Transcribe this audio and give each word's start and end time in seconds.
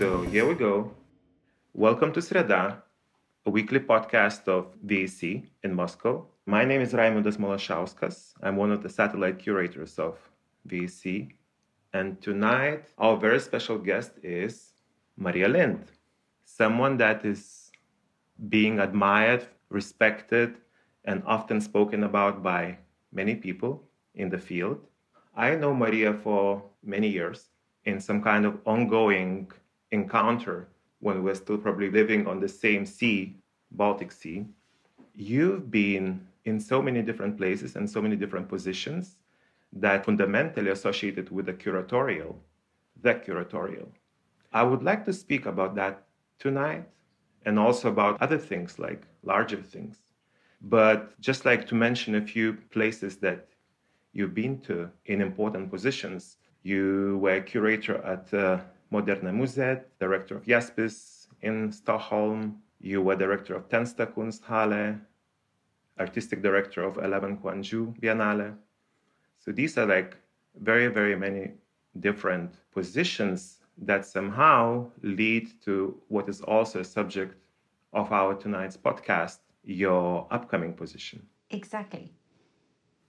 So 0.00 0.22
here 0.22 0.48
we 0.48 0.54
go. 0.54 0.94
Welcome 1.74 2.10
to 2.14 2.20
Sreda, 2.20 2.80
a 3.44 3.50
weekly 3.50 3.80
podcast 3.80 4.48
of 4.48 4.74
VEC 4.86 5.46
in 5.62 5.74
Moscow. 5.74 6.26
My 6.46 6.64
name 6.64 6.80
is 6.80 6.94
Raimundas 6.94 7.36
Malašauskas. 7.36 8.32
I'm 8.42 8.56
one 8.56 8.72
of 8.72 8.82
the 8.82 8.88
satellite 8.88 9.38
curators 9.38 9.98
of 9.98 10.16
VEC. 10.66 11.32
And 11.92 12.18
tonight, 12.22 12.86
our 12.96 13.18
very 13.18 13.38
special 13.40 13.76
guest 13.76 14.12
is 14.22 14.72
Maria 15.18 15.48
Lind, 15.48 15.84
someone 16.46 16.96
that 16.96 17.26
is 17.26 17.70
being 18.48 18.80
admired, 18.80 19.48
respected, 19.68 20.56
and 21.04 21.22
often 21.26 21.60
spoken 21.60 22.04
about 22.04 22.42
by 22.42 22.78
many 23.12 23.34
people 23.34 23.84
in 24.14 24.30
the 24.30 24.38
field. 24.38 24.80
I 25.36 25.56
know 25.56 25.74
Maria 25.74 26.14
for 26.14 26.62
many 26.82 27.08
years 27.08 27.50
in 27.84 28.00
some 28.00 28.22
kind 28.22 28.46
of 28.46 28.58
ongoing 28.64 29.52
encounter 29.92 30.68
when 31.00 31.22
we're 31.22 31.34
still 31.34 31.58
probably 31.58 31.90
living 31.90 32.26
on 32.26 32.40
the 32.40 32.48
same 32.48 32.84
sea, 32.84 33.36
Baltic 33.72 34.12
Sea. 34.12 34.46
You've 35.14 35.70
been 35.70 36.26
in 36.44 36.60
so 36.60 36.80
many 36.82 37.02
different 37.02 37.36
places 37.36 37.76
and 37.76 37.88
so 37.88 38.00
many 38.00 38.16
different 38.16 38.48
positions 38.48 39.16
that 39.72 40.04
fundamentally 40.04 40.70
associated 40.70 41.30
with 41.30 41.46
the 41.46 41.52
curatorial, 41.52 42.34
the 43.02 43.14
curatorial. 43.14 43.88
I 44.52 44.62
would 44.62 44.82
like 44.82 45.04
to 45.04 45.12
speak 45.12 45.46
about 45.46 45.74
that 45.76 46.04
tonight 46.38 46.88
and 47.46 47.58
also 47.58 47.88
about 47.88 48.20
other 48.20 48.38
things 48.38 48.78
like 48.78 49.06
larger 49.22 49.62
things. 49.62 49.98
But 50.62 51.18
just 51.20 51.44
like 51.44 51.66
to 51.68 51.74
mention 51.74 52.16
a 52.16 52.20
few 52.20 52.54
places 52.70 53.16
that 53.18 53.48
you've 54.12 54.34
been 54.34 54.60
to 54.60 54.90
in 55.06 55.20
important 55.20 55.70
positions. 55.70 56.36
You 56.62 57.18
were 57.22 57.40
curator 57.40 58.02
at 58.04 58.34
uh, 58.34 58.60
Moderna 58.92 59.32
Museet, 59.32 59.84
director 59.98 60.36
of 60.36 60.44
Iaspis 60.44 61.26
in 61.42 61.72
Stockholm. 61.72 62.62
You 62.80 63.02
were 63.02 63.16
director 63.16 63.54
of 63.54 63.68
Tensta 63.68 64.06
Kunsthalle, 64.06 65.00
artistic 65.98 66.42
director 66.42 66.82
of 66.82 66.96
11 66.96 67.38
Gwangju 67.38 68.00
Biennale. 68.00 68.56
So 69.38 69.52
these 69.52 69.76
are 69.78 69.86
like 69.86 70.16
very, 70.60 70.88
very 70.88 71.16
many 71.16 71.52
different 72.00 72.54
positions 72.72 73.60
that 73.78 74.04
somehow 74.04 74.90
lead 75.02 75.48
to 75.64 75.96
what 76.08 76.28
is 76.28 76.40
also 76.42 76.80
a 76.80 76.84
subject 76.84 77.34
of 77.92 78.12
our 78.12 78.34
tonight's 78.34 78.76
podcast, 78.76 79.38
your 79.64 80.26
upcoming 80.30 80.72
position. 80.72 81.26
Exactly. 81.50 82.12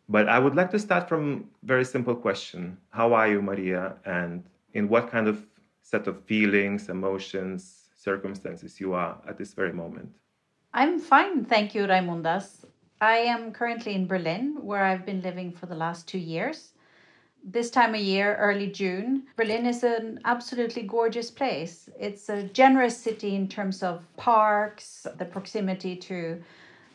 But 0.09 0.28
I 0.28 0.40
would 0.40 0.56
like 0.56 0.72
to 0.72 0.80
start 0.80 1.08
from 1.08 1.46
very 1.64 1.86
simple 1.86 2.16
question. 2.16 2.78
How 2.90 3.14
are 3.14 3.28
you, 3.28 3.42
Maria? 3.42 3.96
And 4.06 4.44
in 4.74 4.90
what 4.90 5.09
kind 5.09 5.28
of 5.28 5.46
set 5.82 6.08
of 6.08 6.24
feelings, 6.26 6.90
emotions, 6.90 7.90
circumstances 7.96 8.80
you 8.80 8.94
are 8.94 9.22
at 9.28 9.38
this 9.38 9.54
very 9.54 9.74
moment? 9.74 10.10
I'm 10.74 11.00
fine, 11.00 11.46
thank 11.46 11.76
you, 11.76 11.84
Raimundas. 11.86 12.66
I 13.02 13.18
am 13.18 13.52
currently 13.52 13.96
in 13.96 14.08
Berlin, 14.08 14.58
where 14.62 14.84
I've 14.84 15.06
been 15.06 15.22
living 15.22 15.52
for 15.52 15.66
the 15.66 15.76
last 15.76 16.08
two 16.08 16.20
years. 16.20 16.74
This 17.44 17.72
time 17.72 17.96
of 17.96 18.02
year, 18.02 18.36
early 18.36 18.68
June, 18.68 19.24
Berlin 19.36 19.66
is 19.66 19.84
an 19.84 20.20
absolutely 20.26 20.84
gorgeous 20.84 21.32
place. 21.32 21.90
It's 22.00 22.30
a 22.30 22.44
generous 22.44 22.96
city 22.96 23.36
in 23.36 23.48
terms 23.48 23.82
of 23.82 24.06
parks, 24.18 25.08
the 25.18 25.26
proximity 25.26 25.96
to 25.96 26.44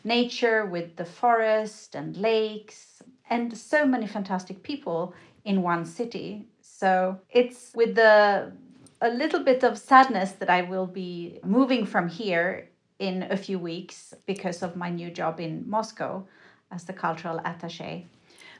nature 0.05 0.65
with 0.65 0.95
the 0.95 1.03
forest 1.03 1.95
and 1.95 2.15
lakes, 2.15 3.03
and 3.29 3.55
so 3.57 3.85
many 3.85 4.07
fantastic 4.07 4.63
people 4.63 5.13
in 5.43 5.61
one 5.61 5.85
city. 5.85 6.47
So 6.61 7.19
it's 7.29 7.73
with 7.75 7.95
the 7.95 8.53
a 9.01 9.09
little 9.09 9.43
bit 9.43 9.63
of 9.63 9.77
sadness 9.77 10.31
that 10.33 10.49
I 10.49 10.63
will 10.63 10.87
be 10.87 11.39
moving 11.43 11.85
from 11.85 12.07
here 12.07 12.69
in 12.99 13.23
a 13.29 13.37
few 13.37 13.59
weeks 13.59 14.13
because 14.25 14.63
of 14.63 14.75
my 14.75 14.89
new 14.89 15.11
job 15.11 15.39
in 15.39 15.69
Moscow 15.69 16.25
as 16.71 16.85
the 16.85 16.93
cultural 16.93 17.39
attaché. 17.39 18.05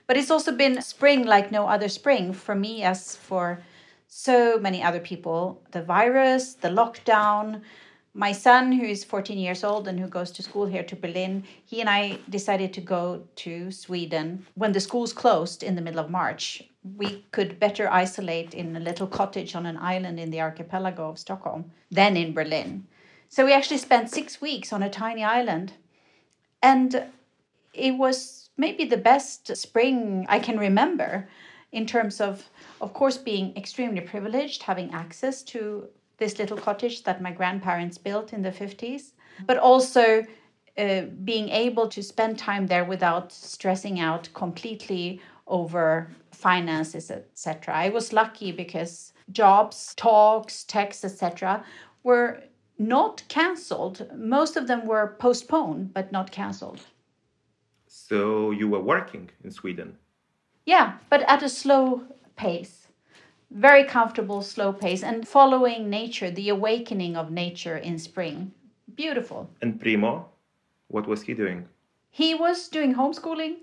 But 0.05 0.15
it's 0.15 0.31
also 0.31 0.51
been 0.51 0.81
spring 0.81 1.25
like 1.25 1.51
no 1.51 1.67
other 1.67 1.89
spring 1.89 2.33
for 2.33 2.55
me, 2.55 2.83
as 2.83 3.15
for 3.15 3.61
so 4.07 4.57
many 4.57 4.81
other 4.81 5.01
people. 5.01 5.61
The 5.71 5.81
virus, 5.81 6.53
the 6.53 6.69
lockdown, 6.69 7.61
my 8.17 8.31
son, 8.31 8.71
who 8.71 8.83
is 8.83 9.03
14 9.03 9.37
years 9.37 9.63
old 9.63 9.87
and 9.87 9.99
who 9.99 10.07
goes 10.07 10.31
to 10.31 10.41
school 10.41 10.65
here 10.65 10.81
to 10.81 10.95
Berlin, 10.95 11.43
he 11.65 11.81
and 11.81 11.89
I 11.89 12.17
decided 12.27 12.73
to 12.73 12.81
go 12.81 13.21
to 13.35 13.71
Sweden 13.71 14.43
when 14.55 14.71
the 14.71 14.79
schools 14.79 15.13
closed 15.13 15.61
in 15.61 15.75
the 15.75 15.83
middle 15.83 15.99
of 15.99 16.09
March. 16.09 16.63
We 16.97 17.27
could 17.31 17.59
better 17.59 17.87
isolate 17.91 18.55
in 18.55 18.75
a 18.75 18.79
little 18.79 19.05
cottage 19.05 19.53
on 19.53 19.67
an 19.67 19.77
island 19.77 20.19
in 20.19 20.31
the 20.31 20.41
archipelago 20.41 21.09
of 21.09 21.19
Stockholm 21.19 21.71
than 21.91 22.17
in 22.17 22.33
Berlin. 22.33 22.87
So 23.29 23.45
we 23.45 23.53
actually 23.53 23.77
spent 23.77 24.09
six 24.09 24.41
weeks 24.41 24.73
on 24.73 24.81
a 24.81 24.89
tiny 24.89 25.23
island. 25.23 25.73
And 26.63 27.03
it 27.71 27.91
was 27.91 28.49
maybe 28.57 28.85
the 28.85 28.97
best 28.97 29.55
spring 29.55 30.25
I 30.27 30.39
can 30.39 30.57
remember 30.57 31.29
in 31.71 31.85
terms 31.85 32.19
of, 32.19 32.49
of 32.81 32.93
course, 32.95 33.17
being 33.17 33.55
extremely 33.55 34.01
privileged, 34.01 34.63
having 34.63 34.91
access 34.91 35.43
to 35.43 35.89
this 36.17 36.39
little 36.39 36.57
cottage 36.57 37.03
that 37.03 37.21
my 37.21 37.31
grandparents 37.31 37.97
built 37.97 38.33
in 38.33 38.41
the 38.41 38.51
50s, 38.51 39.11
but 39.45 39.57
also 39.57 40.25
uh, 40.77 41.01
being 41.23 41.49
able 41.49 41.87
to 41.87 42.03
spend 42.03 42.37
time 42.37 42.67
there 42.67 42.85
without 42.85 43.31
stressing 43.31 43.99
out 43.99 44.29
completely 44.33 45.21
over 45.47 46.09
finances, 46.31 47.09
etc. 47.09 47.73
I 47.73 47.89
was 47.89 48.13
lucky 48.13 48.51
because 48.51 49.13
jobs, 49.31 49.93
talks, 49.95 50.63
texts, 50.63 51.03
etc., 51.03 51.63
were 52.03 52.43
not 52.77 53.23
cancelled. 53.27 54.07
Most 54.15 54.55
of 54.55 54.67
them 54.67 54.85
were 54.85 55.15
postponed, 55.19 55.93
but 55.93 56.11
not 56.11 56.31
cancelled. 56.31 56.81
So 57.87 58.51
you 58.51 58.67
were 58.67 58.81
working 58.81 59.29
in 59.43 59.51
Sweden? 59.51 59.97
Yeah, 60.65 60.97
but 61.09 61.21
at 61.23 61.41
a 61.41 61.49
slow 61.49 62.03
pace 62.35 62.86
very 63.51 63.83
comfortable, 63.83 64.41
slow 64.41 64.73
pace, 64.73 65.03
and 65.03 65.27
following 65.27 65.89
nature, 65.89 66.29
the 66.29 66.49
awakening 66.49 67.15
of 67.15 67.31
nature 67.31 67.77
in 67.77 67.97
spring. 67.97 68.51
Beautiful. 68.95 69.49
And 69.61 69.79
Primo, 69.79 70.29
what 70.87 71.07
was 71.07 71.21
he 71.23 71.33
doing? 71.33 71.67
He 72.09 72.33
was 72.33 72.67
doing 72.67 72.95
homeschooling, 72.95 73.57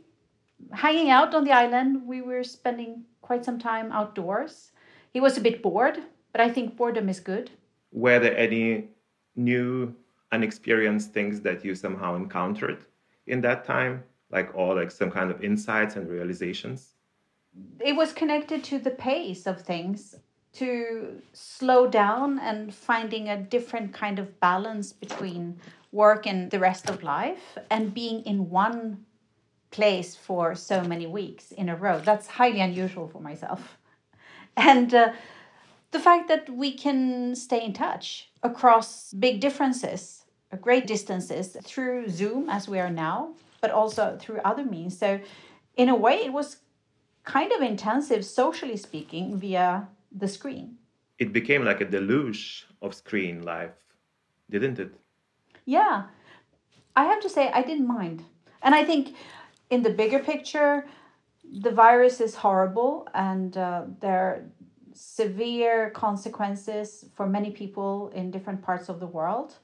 hanging 0.72 1.10
out 1.10 1.34
on 1.34 1.44
the 1.44 1.52
island. 1.52 2.06
We 2.06 2.22
were 2.22 2.44
spending 2.44 3.04
quite 3.20 3.44
some 3.44 3.58
time 3.58 3.90
outdoors. 3.92 4.72
He 5.12 5.20
was 5.20 5.36
a 5.36 5.40
bit 5.40 5.62
bored, 5.62 5.98
but 6.32 6.40
I 6.40 6.50
think 6.50 6.76
boredom 6.76 7.08
is 7.08 7.20
good. 7.20 7.50
Were 7.92 8.18
there 8.18 8.36
any 8.36 8.88
new, 9.36 9.94
unexperienced 10.32 11.12
things 11.12 11.40
that 11.42 11.64
you 11.64 11.74
somehow 11.74 12.16
encountered 12.16 12.84
in 13.26 13.40
that 13.42 13.64
time? 13.64 14.02
Like, 14.30 14.54
all 14.54 14.74
like 14.74 14.90
some 14.90 15.10
kind 15.10 15.30
of 15.30 15.44
insights 15.44 15.96
and 15.96 16.08
realizations? 16.08 16.93
It 17.80 17.96
was 17.96 18.12
connected 18.12 18.64
to 18.64 18.78
the 18.78 18.90
pace 18.90 19.46
of 19.46 19.62
things 19.62 20.14
to 20.54 21.20
slow 21.32 21.88
down 21.88 22.38
and 22.38 22.72
finding 22.74 23.28
a 23.28 23.36
different 23.36 23.92
kind 23.92 24.18
of 24.18 24.38
balance 24.40 24.92
between 24.92 25.58
work 25.92 26.26
and 26.26 26.50
the 26.50 26.58
rest 26.58 26.88
of 26.88 27.02
life 27.02 27.58
and 27.70 27.94
being 27.94 28.22
in 28.22 28.50
one 28.50 29.04
place 29.70 30.14
for 30.14 30.54
so 30.54 30.82
many 30.82 31.06
weeks 31.06 31.50
in 31.50 31.68
a 31.68 31.76
row. 31.76 32.00
That's 32.00 32.26
highly 32.26 32.60
unusual 32.60 33.08
for 33.08 33.20
myself. 33.20 33.78
And 34.56 34.94
uh, 34.94 35.12
the 35.90 35.98
fact 35.98 36.28
that 36.28 36.48
we 36.48 36.72
can 36.72 37.34
stay 37.34 37.64
in 37.64 37.72
touch 37.72 38.30
across 38.44 39.12
big 39.12 39.40
differences 39.40 40.24
uh, 40.52 40.56
great 40.56 40.86
distances 40.86 41.56
through 41.64 42.08
zoom 42.08 42.48
as 42.48 42.68
we 42.68 42.78
are 42.78 42.90
now 42.90 43.34
but 43.60 43.70
also 43.70 44.16
through 44.20 44.40
other 44.44 44.64
means. 44.64 44.96
So 44.98 45.18
in 45.76 45.88
a 45.88 45.96
way 45.96 46.16
it 46.16 46.32
was 46.32 46.58
kind 47.24 47.52
of 47.52 47.62
intensive, 47.62 48.24
socially 48.24 48.76
speaking, 48.76 49.38
via 49.38 49.88
the 50.12 50.28
screen. 50.28 50.76
It 51.18 51.32
became 51.32 51.64
like 51.64 51.80
a 51.80 51.84
deluge 51.84 52.66
of 52.82 52.94
screen 52.94 53.42
life, 53.42 53.72
didn't 54.50 54.78
it? 54.78 54.94
Yeah. 55.64 56.04
I 56.96 57.04
have 57.04 57.20
to 57.20 57.28
say, 57.28 57.50
I 57.50 57.62
didn't 57.62 57.86
mind. 57.86 58.24
And 58.62 58.74
I 58.74 58.84
think 58.84 59.14
in 59.70 59.82
the 59.82 59.90
bigger 59.90 60.18
picture, 60.18 60.86
the 61.60 61.70
virus 61.70 62.20
is 62.20 62.34
horrible 62.34 63.08
and 63.14 63.56
uh, 63.56 63.84
there 64.00 64.18
are 64.18 64.44
severe 64.92 65.90
consequences 65.90 67.06
for 67.14 67.26
many 67.26 67.50
people 67.50 68.10
in 68.14 68.30
different 68.30 68.62
parts 68.62 68.88
of 68.88 69.00
the 69.00 69.06
world. 69.06 69.54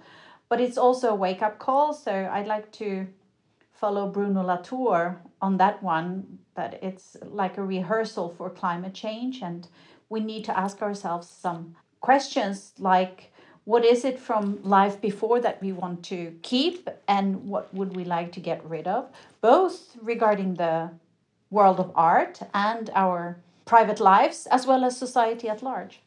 But 0.48 0.60
it's 0.60 0.76
also 0.76 1.10
a 1.10 1.14
wake 1.14 1.42
up 1.42 1.58
call. 1.58 1.92
So 1.92 2.28
I'd 2.32 2.46
like 2.46 2.70
to 2.72 3.06
follow 3.80 4.06
Bruno 4.06 4.42
Latour 4.42 5.20
on 5.40 5.56
that 5.56 5.82
one 5.82 6.38
that 6.54 6.78
it's 6.82 7.16
like 7.22 7.56
a 7.56 7.64
rehearsal 7.64 8.34
for 8.36 8.50
climate 8.50 8.92
change 8.92 9.40
and 9.40 9.66
we 10.10 10.20
need 10.20 10.44
to 10.44 10.58
ask 10.58 10.82
ourselves 10.82 11.26
some 11.28 11.74
questions 12.00 12.74
like 12.78 13.32
what 13.64 13.84
is 13.84 14.04
it 14.04 14.18
from 14.18 14.62
life 14.62 15.00
before 15.00 15.40
that 15.40 15.62
we 15.62 15.72
want 15.72 16.02
to 16.02 16.34
keep 16.42 16.88
and 17.08 17.48
what 17.48 17.72
would 17.72 17.96
we 17.96 18.04
like 18.04 18.32
to 18.32 18.40
get 18.40 18.62
rid 18.64 18.86
of 18.86 19.08
both 19.40 19.96
regarding 20.02 20.54
the 20.54 20.90
world 21.50 21.80
of 21.80 21.90
art 21.94 22.40
and 22.52 22.90
our 22.94 23.38
private 23.64 24.00
lives 24.00 24.46
as 24.50 24.66
well 24.66 24.84
as 24.84 24.96
society 24.96 25.48
at 25.48 25.62
large. 25.62 26.00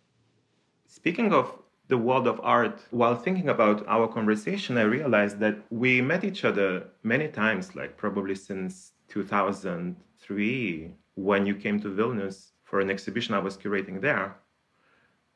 Speaking 0.88 1.34
of 1.34 1.52
the 1.88 1.98
world 1.98 2.28
of 2.28 2.40
art, 2.44 2.80
while 2.92 3.16
thinking 3.16 3.50
about 3.50 3.86
our 3.88 4.08
conversation, 4.08 4.78
I 4.78 4.84
realized 4.84 5.40
that 5.40 5.58
we 5.70 6.02
met 6.02 6.24
each 6.24 6.46
other 6.46 6.88
many 7.04 7.28
times, 7.28 7.76
like 7.76 7.98
probably 7.98 8.36
since 8.36 8.94
2003, 9.10 10.92
when 11.16 11.46
you 11.46 11.56
came 11.56 11.80
to 11.82 11.90
Vilnius 11.90 12.52
for 12.64 12.80
an 12.80 12.90
exhibition 12.90 13.36
I 13.36 13.40
was 13.40 13.58
curating 13.58 14.02
there. 14.02 14.36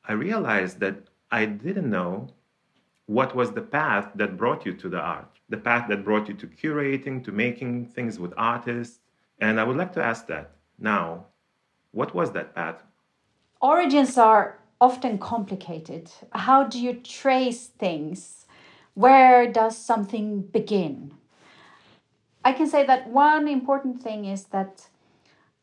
I 0.07 0.13
realized 0.13 0.79
that 0.79 0.97
I 1.31 1.45
didn't 1.45 1.89
know 1.89 2.29
what 3.07 3.35
was 3.35 3.51
the 3.51 3.61
path 3.61 4.09
that 4.15 4.37
brought 4.37 4.65
you 4.65 4.73
to 4.73 4.89
the 4.89 4.99
art, 4.99 5.29
the 5.49 5.57
path 5.57 5.87
that 5.89 6.05
brought 6.05 6.27
you 6.29 6.33
to 6.35 6.47
curating, 6.47 7.23
to 7.25 7.31
making 7.31 7.87
things 7.87 8.19
with 8.19 8.33
artists. 8.37 8.99
And 9.39 9.59
I 9.59 9.63
would 9.65 9.77
like 9.77 9.93
to 9.93 10.03
ask 10.03 10.27
that 10.27 10.51
now. 10.79 11.25
What 11.91 12.13
was 12.13 12.31
that 12.31 12.53
path? 12.53 12.83
Origins 13.61 14.17
are 14.17 14.59
often 14.79 15.17
complicated. 15.17 16.11
How 16.31 16.63
do 16.63 16.79
you 16.79 16.93
trace 16.93 17.67
things? 17.67 18.45
Where 18.93 19.51
does 19.51 19.77
something 19.77 20.41
begin? 20.41 21.13
I 22.45 22.53
can 22.53 22.67
say 22.67 22.85
that 22.85 23.09
one 23.09 23.47
important 23.47 24.01
thing 24.01 24.25
is 24.25 24.45
that 24.45 24.87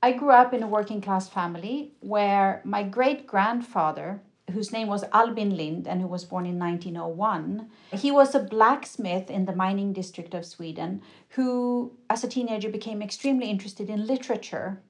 I 0.02 0.12
grew 0.12 0.30
up 0.30 0.52
in 0.52 0.62
a 0.62 0.68
working 0.68 1.00
class 1.00 1.28
family 1.28 1.92
where 2.00 2.60
my 2.64 2.82
great 2.82 3.26
grandfather, 3.26 4.20
whose 4.52 4.70
name 4.70 4.88
was 4.88 5.04
Albin 5.12 5.56
Lind 5.56 5.88
and 5.88 6.02
who 6.02 6.06
was 6.06 6.26
born 6.26 6.44
in 6.44 6.58
1901, 6.58 7.70
he 7.92 8.10
was 8.10 8.34
a 8.34 8.40
blacksmith 8.40 9.30
in 9.30 9.46
the 9.46 9.56
mining 9.56 9.94
district 9.94 10.34
of 10.34 10.44
Sweden 10.44 11.00
who, 11.30 11.92
as 12.10 12.22
a 12.22 12.28
teenager, 12.28 12.68
became 12.68 13.00
extremely 13.00 13.48
interested 13.48 13.88
in 13.88 14.06
literature 14.06 14.82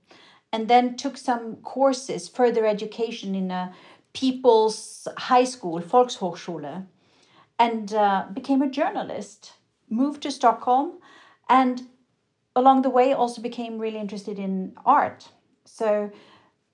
and 0.53 0.69
then 0.69 0.97
took 0.97 1.17
some 1.17 1.57
courses, 1.57 2.29
further 2.29 2.67
education 2.67 3.35
in 3.35 3.51
a 3.51 3.73
people's 4.15 5.07
high 5.19 5.45
school, 5.45 5.81
Volkshochschule, 5.81 6.87
and 7.59 7.93
uh, 7.93 8.25
became 8.33 8.63
a 8.63 8.71
journalist, 8.71 9.53
moved 9.91 10.23
to 10.23 10.31
Stockholm, 10.31 10.99
and 11.49 11.83
along 12.57 12.83
the 12.83 12.91
way 12.91 13.13
also 13.13 13.43
became 13.43 13.79
really 13.79 13.99
interested 13.99 14.39
in 14.39 14.73
art. 14.87 15.29
So 15.65 16.11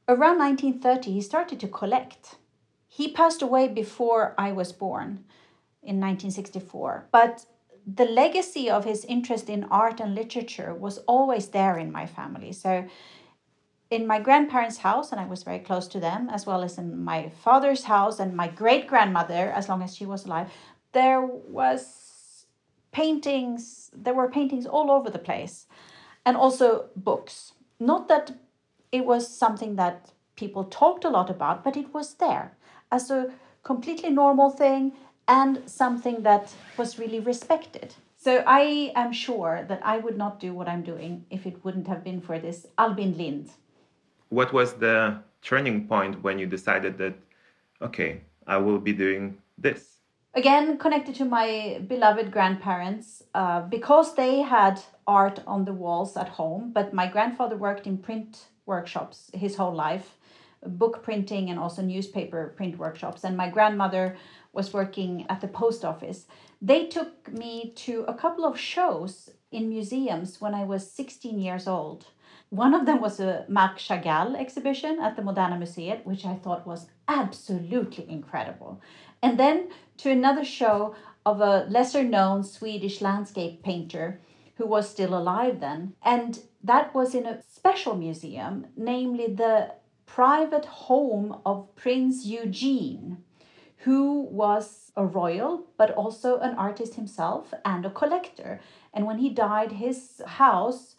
around 0.09 0.39
1930, 0.39 1.13
he 1.13 1.21
started 1.21 1.59
to 1.61 1.69
collect. 1.69 2.37
He 2.87 3.11
passed 3.11 3.43
away 3.43 3.69
before 3.69 4.35
I 4.39 4.53
was 4.53 4.73
born 4.73 5.25
in 5.83 5.99
1964, 5.99 7.09
but 7.11 7.47
the 7.87 8.05
legacy 8.05 8.69
of 8.69 8.85
his 8.85 9.05
interest 9.07 9.49
in 9.49 9.65
art 9.65 10.01
and 10.01 10.15
literature 10.15 10.75
was 10.75 10.99
always 10.99 11.49
there 11.49 11.79
in 11.79 11.91
my 11.91 12.07
family. 12.07 12.53
So 12.53 12.87
in 13.91 14.07
my 14.07 14.21
grandparents' 14.21 14.79
house, 14.79 15.11
and 15.11 15.21
I 15.21 15.27
was 15.27 15.43
very 15.43 15.59
close 15.59 15.89
to 15.89 16.01
them, 16.01 16.31
as 16.31 16.47
well 16.47 16.63
as 16.63 16.79
in 16.79 17.03
my 17.03 17.31
father's 17.43 17.85
house 17.85 18.21
and 18.21 18.37
my 18.37 18.49
great 18.49 18.87
grandmother, 18.87 19.51
as 19.51 19.69
long 19.69 19.83
as 19.83 19.97
she 19.97 20.07
was 20.07 20.25
alive, 20.25 20.51
there 20.93 21.21
was 21.21 22.47
paintings. 22.93 23.91
There 23.93 24.15
were 24.15 24.31
paintings 24.31 24.67
all 24.67 24.91
over 24.91 25.11
the 25.11 25.19
place, 25.19 25.67
and 26.25 26.37
also 26.37 26.87
books. 26.95 27.53
Not 27.81 28.09
that 28.09 28.33
it 28.93 29.05
was 29.05 29.27
something 29.27 29.77
that 29.77 30.13
people 30.37 30.65
talked 30.65 31.05
a 31.05 31.11
lot 31.11 31.29
about, 31.29 31.65
but 31.65 31.77
it 31.77 31.93
was 31.93 32.15
there 32.15 32.57
as 32.93 33.11
a 33.11 33.33
completely 33.63 34.11
normal 34.11 34.51
thing 34.51 34.93
and 35.27 35.63
something 35.67 36.23
that 36.23 36.53
was 36.77 36.99
really 36.99 37.21
respected. 37.21 37.95
So 38.17 38.43
I 38.47 38.93
am 38.95 39.13
sure 39.13 39.65
that 39.69 39.81
I 39.85 39.99
would 39.99 40.17
not 40.19 40.41
do 40.41 40.53
what 40.53 40.69
I'm 40.69 40.83
doing 40.83 41.25
if 41.31 41.47
it 41.47 41.65
wouldn't 41.65 41.89
have 41.89 42.05
been 42.05 42.21
for 42.21 42.39
this 42.39 42.67
Albin 42.77 43.17
Lind 43.17 43.51
what 44.31 44.53
was 44.53 44.75
the 44.75 45.19
turning 45.43 45.87
point 45.87 46.23
when 46.23 46.39
you 46.39 46.47
decided 46.47 46.97
that 46.99 47.15
okay 47.83 48.21
i 48.47 48.57
will 48.57 48.79
be 48.79 48.93
doing 48.93 49.37
this? 49.59 49.97
Again 50.33 50.79
connected 50.79 51.17
to 51.17 51.25
my 51.25 51.83
beloved 51.89 52.31
grandparents 52.31 53.25
uh, 53.35 53.63
because 53.63 54.15
they 54.15 54.43
had 54.43 54.81
art 55.07 55.43
on 55.47 55.65
the 55.65 55.73
walls 55.73 56.17
at 56.17 56.29
home 56.29 56.71
but 56.73 56.95
my 56.95 57.07
grandfather 57.07 57.57
worked 57.57 57.87
in 57.87 57.99
print 57.99 58.47
workshops 58.65 59.31
his 59.35 59.57
whole 59.57 59.75
life 59.75 60.17
book 60.65 61.03
printing 61.03 61.51
and 61.51 61.59
also 61.59 61.83
newspaper 61.83 62.53
print 62.57 62.79
workshops 62.79 63.25
and 63.25 63.37
my 63.37 63.49
grandmother 63.49 64.17
was 64.53 64.73
working 64.73 65.27
at 65.29 65.41
the 65.41 65.49
post 65.49 65.85
office. 65.85 66.27
They 66.63 66.87
took 66.87 67.33
me 67.33 67.73
to 67.77 68.05
a 68.07 68.15
couple 68.15 68.45
of 68.45 68.59
shows 68.59 69.31
in 69.53 69.69
museums 69.69 70.41
when 70.41 70.55
i 70.55 70.65
was 70.65 70.91
16 70.91 71.39
years 71.39 71.67
old 71.67 72.07
one 72.51 72.75
of 72.75 72.85
them 72.85 73.01
was 73.01 73.21
a 73.21 73.45
Marc 73.49 73.79
Chagall 73.79 74.37
exhibition 74.39 74.99
at 75.01 75.17
the 75.17 75.23
Moderna 75.23 75.57
Museet, 75.57 76.05
which 76.05 76.27
I 76.27 76.35
thought 76.35 76.67
was 76.67 76.89
absolutely 77.07 78.11
incredible. 78.11 78.81
And 79.23 79.39
then 79.39 79.71
to 79.99 80.11
another 80.11 80.45
show 80.45 80.95
of 81.25 81.41
a 81.41 81.67
lesser 81.69 82.03
known 82.03 82.43
Swedish 82.43 83.01
landscape 83.01 83.63
painter 83.63 84.21
who 84.57 84.67
was 84.67 84.91
still 84.91 85.17
alive 85.17 85.61
then. 85.61 85.95
And 86.05 86.41
that 86.65 86.93
was 86.93 87.15
in 87.15 87.25
a 87.25 87.43
special 87.43 87.97
museum, 87.97 88.67
namely 88.77 89.29
the 89.29 89.75
private 90.07 90.65
home 90.65 91.41
of 91.47 91.75
Prince 91.77 92.27
Eugene, 92.27 93.19
who 93.79 94.23
was 94.23 94.91
a 94.97 95.07
royal, 95.07 95.67
but 95.79 95.93
also 95.93 96.39
an 96.41 96.57
artist 96.57 96.95
himself 96.95 97.55
and 97.65 97.87
a 97.87 97.91
collector. 97.91 98.61
And 98.93 99.07
when 99.07 99.19
he 99.19 99.31
died, 99.31 99.73
his 99.73 100.21
house 100.27 100.97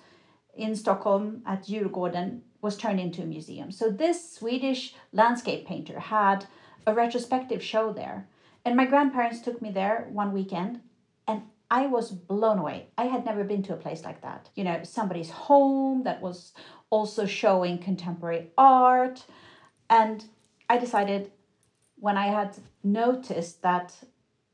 in 0.55 0.75
Stockholm 0.75 1.41
at 1.45 1.65
Djurgården 1.65 2.41
was 2.61 2.77
turned 2.77 2.99
into 2.99 3.23
a 3.23 3.25
museum. 3.25 3.71
So 3.71 3.89
this 3.89 4.33
Swedish 4.33 4.93
landscape 5.11 5.65
painter 5.65 5.99
had 5.99 6.45
a 6.85 6.93
retrospective 6.93 7.63
show 7.63 7.91
there. 7.91 8.27
And 8.65 8.75
my 8.75 8.85
grandparents 8.85 9.41
took 9.41 9.61
me 9.61 9.71
there 9.71 10.07
one 10.11 10.31
weekend 10.33 10.81
and 11.27 11.43
I 11.69 11.87
was 11.87 12.11
blown 12.11 12.59
away. 12.59 12.87
I 12.97 13.05
had 13.05 13.25
never 13.25 13.43
been 13.43 13.63
to 13.63 13.73
a 13.73 13.77
place 13.77 14.03
like 14.03 14.21
that. 14.21 14.49
You 14.55 14.63
know, 14.63 14.83
somebody's 14.83 15.29
home 15.29 16.03
that 16.03 16.21
was 16.21 16.53
also 16.89 17.25
showing 17.25 17.77
contemporary 17.77 18.51
art. 18.57 19.25
And 19.89 20.25
I 20.69 20.77
decided 20.77 21.31
when 21.95 22.17
I 22.17 22.27
had 22.27 22.57
noticed 22.83 23.61
that 23.61 23.95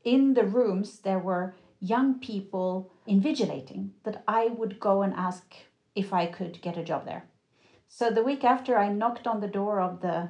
in 0.04 0.34
the 0.34 0.44
rooms 0.44 1.00
there 1.00 1.18
were 1.18 1.54
young 1.80 2.18
people 2.18 2.90
invigilating 3.06 3.90
that 4.04 4.22
I 4.26 4.46
would 4.48 4.80
go 4.80 5.02
and 5.02 5.12
ask 5.14 5.54
if 5.98 6.12
I 6.12 6.26
could 6.26 6.62
get 6.62 6.78
a 6.78 6.84
job 6.84 7.04
there. 7.04 7.24
So 7.88 8.10
the 8.10 8.22
week 8.22 8.44
after, 8.44 8.78
I 8.78 8.88
knocked 8.88 9.26
on 9.26 9.40
the 9.40 9.48
door 9.48 9.80
of 9.80 10.00
the 10.00 10.28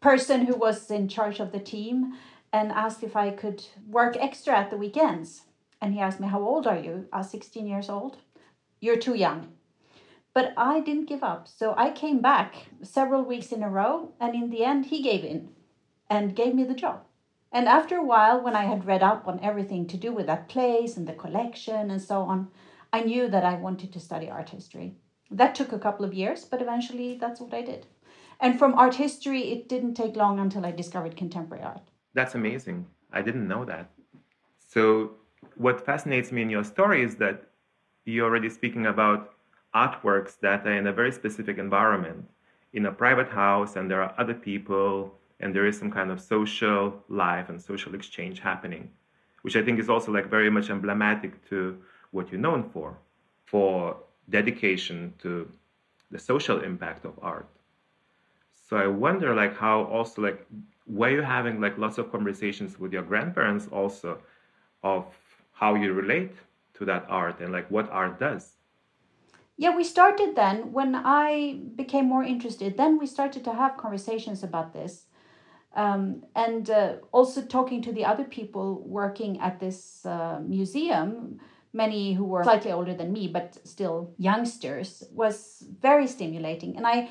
person 0.00 0.46
who 0.46 0.54
was 0.54 0.90
in 0.90 1.08
charge 1.08 1.40
of 1.40 1.52
the 1.52 1.58
team 1.58 2.14
and 2.52 2.70
asked 2.70 3.02
if 3.02 3.16
I 3.16 3.30
could 3.30 3.64
work 3.88 4.16
extra 4.16 4.56
at 4.56 4.70
the 4.70 4.76
weekends. 4.76 5.42
And 5.80 5.94
he 5.94 6.00
asked 6.00 6.20
me, 6.20 6.28
How 6.28 6.42
old 6.42 6.66
are 6.66 6.78
you? 6.78 7.08
I 7.12 7.18
was 7.18 7.30
16 7.30 7.66
years 7.66 7.88
old. 7.88 8.18
You're 8.80 8.96
too 8.96 9.14
young. 9.14 9.52
But 10.34 10.52
I 10.56 10.80
didn't 10.80 11.08
give 11.08 11.24
up. 11.24 11.48
So 11.48 11.74
I 11.76 11.90
came 11.90 12.20
back 12.20 12.54
several 12.82 13.24
weeks 13.24 13.52
in 13.52 13.62
a 13.62 13.70
row. 13.70 14.12
And 14.20 14.34
in 14.34 14.50
the 14.50 14.64
end, 14.64 14.86
he 14.86 15.02
gave 15.02 15.24
in 15.24 15.50
and 16.08 16.36
gave 16.36 16.54
me 16.54 16.64
the 16.64 16.74
job. 16.74 17.04
And 17.50 17.66
after 17.66 17.96
a 17.96 18.04
while, 18.04 18.40
when 18.42 18.54
I 18.54 18.64
had 18.64 18.86
read 18.86 19.02
up 19.02 19.26
on 19.26 19.40
everything 19.40 19.86
to 19.88 19.96
do 19.96 20.12
with 20.12 20.26
that 20.26 20.48
place 20.48 20.96
and 20.96 21.08
the 21.08 21.14
collection 21.14 21.90
and 21.90 22.00
so 22.00 22.22
on, 22.22 22.48
I 22.92 23.00
knew 23.00 23.28
that 23.28 23.44
I 23.44 23.54
wanted 23.54 23.92
to 23.92 24.00
study 24.00 24.28
art 24.28 24.50
history. 24.50 24.96
That 25.30 25.54
took 25.54 25.72
a 25.72 25.78
couple 25.78 26.04
of 26.04 26.14
years, 26.14 26.44
but 26.44 26.62
eventually 26.62 27.16
that's 27.18 27.40
what 27.40 27.54
I 27.54 27.62
did. 27.62 27.86
And 28.40 28.58
from 28.58 28.74
art 28.74 28.94
history, 28.94 29.52
it 29.52 29.68
didn't 29.68 29.94
take 29.94 30.16
long 30.16 30.38
until 30.38 30.64
I 30.64 30.70
discovered 30.70 31.16
contemporary 31.16 31.64
art. 31.64 31.82
That's 32.14 32.34
amazing. 32.34 32.86
I 33.12 33.22
didn't 33.22 33.48
know 33.48 33.64
that. 33.64 33.90
So, 34.66 35.12
what 35.56 35.84
fascinates 35.84 36.32
me 36.32 36.42
in 36.42 36.50
your 36.50 36.64
story 36.64 37.02
is 37.02 37.16
that 37.16 37.44
you're 38.04 38.26
already 38.26 38.48
speaking 38.48 38.86
about 38.86 39.34
artworks 39.74 40.38
that 40.40 40.66
are 40.66 40.72
in 40.72 40.86
a 40.86 40.92
very 40.92 41.12
specific 41.12 41.58
environment, 41.58 42.28
in 42.72 42.86
a 42.86 42.92
private 42.92 43.28
house, 43.28 43.76
and 43.76 43.90
there 43.90 44.02
are 44.02 44.14
other 44.18 44.34
people, 44.34 45.14
and 45.40 45.54
there 45.54 45.66
is 45.66 45.78
some 45.78 45.90
kind 45.90 46.10
of 46.10 46.20
social 46.20 47.02
life 47.08 47.48
and 47.48 47.60
social 47.60 47.94
exchange 47.94 48.40
happening, 48.40 48.90
which 49.42 49.56
I 49.56 49.62
think 49.62 49.78
is 49.78 49.88
also 49.88 50.12
like 50.12 50.30
very 50.30 50.50
much 50.50 50.70
emblematic 50.70 51.48
to 51.50 51.78
what 52.10 52.30
you're 52.30 52.40
known 52.40 52.70
for, 52.70 52.98
for 53.44 53.96
dedication 54.30 55.14
to 55.22 55.50
the 56.10 56.18
social 56.18 56.62
impact 56.62 57.04
of 57.04 57.18
art. 57.22 57.48
So 58.68 58.76
I 58.76 58.86
wonder 58.86 59.34
like 59.34 59.56
how 59.56 59.84
also 59.84 60.22
like 60.22 60.46
were 60.86 61.10
you 61.10 61.22
having 61.22 61.60
like 61.60 61.78
lots 61.78 61.98
of 61.98 62.10
conversations 62.10 62.78
with 62.78 62.92
your 62.92 63.02
grandparents 63.02 63.68
also 63.70 64.18
of 64.82 65.04
how 65.52 65.74
you 65.74 65.92
relate 65.92 66.32
to 66.74 66.84
that 66.84 67.04
art 67.08 67.40
and 67.40 67.52
like 67.52 67.70
what 67.70 67.90
art 67.90 68.18
does? 68.18 68.56
Yeah, 69.56 69.74
we 69.76 69.82
started 69.82 70.36
then 70.36 70.72
when 70.72 70.94
I 70.94 71.60
became 71.74 72.08
more 72.08 72.22
interested. 72.22 72.76
Then 72.76 72.96
we 72.96 73.06
started 73.06 73.42
to 73.44 73.52
have 73.52 73.76
conversations 73.76 74.44
about 74.44 74.72
this. 74.72 75.06
Um, 75.74 76.22
and 76.34 76.70
uh, 76.70 76.96
also 77.12 77.42
talking 77.42 77.82
to 77.82 77.92
the 77.92 78.04
other 78.04 78.24
people 78.24 78.82
working 78.86 79.40
at 79.40 79.60
this 79.60 80.06
uh, 80.06 80.40
museum 80.44 81.40
many 81.72 82.14
who 82.14 82.24
were 82.24 82.42
slightly 82.44 82.72
older 82.72 82.94
than 82.94 83.12
me, 83.12 83.28
but 83.28 83.58
still 83.66 84.12
youngsters, 84.18 85.04
was 85.12 85.64
very 85.80 86.06
stimulating. 86.06 86.76
And 86.76 86.86
I 86.86 87.08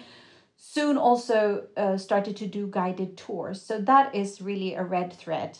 soon 0.58 0.98
also 0.98 1.68
uh, 1.78 1.98
started 1.98 2.36
to 2.38 2.48
do 2.48 2.68
guided 2.68 3.18
tours. 3.18 3.62
So 3.62 3.80
that 3.82 4.14
is 4.16 4.42
really 4.42 4.74
a 4.74 4.84
red 4.84 5.14
thread 5.14 5.58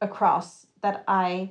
across 0.00 0.66
that 0.82 1.04
I 1.06 1.50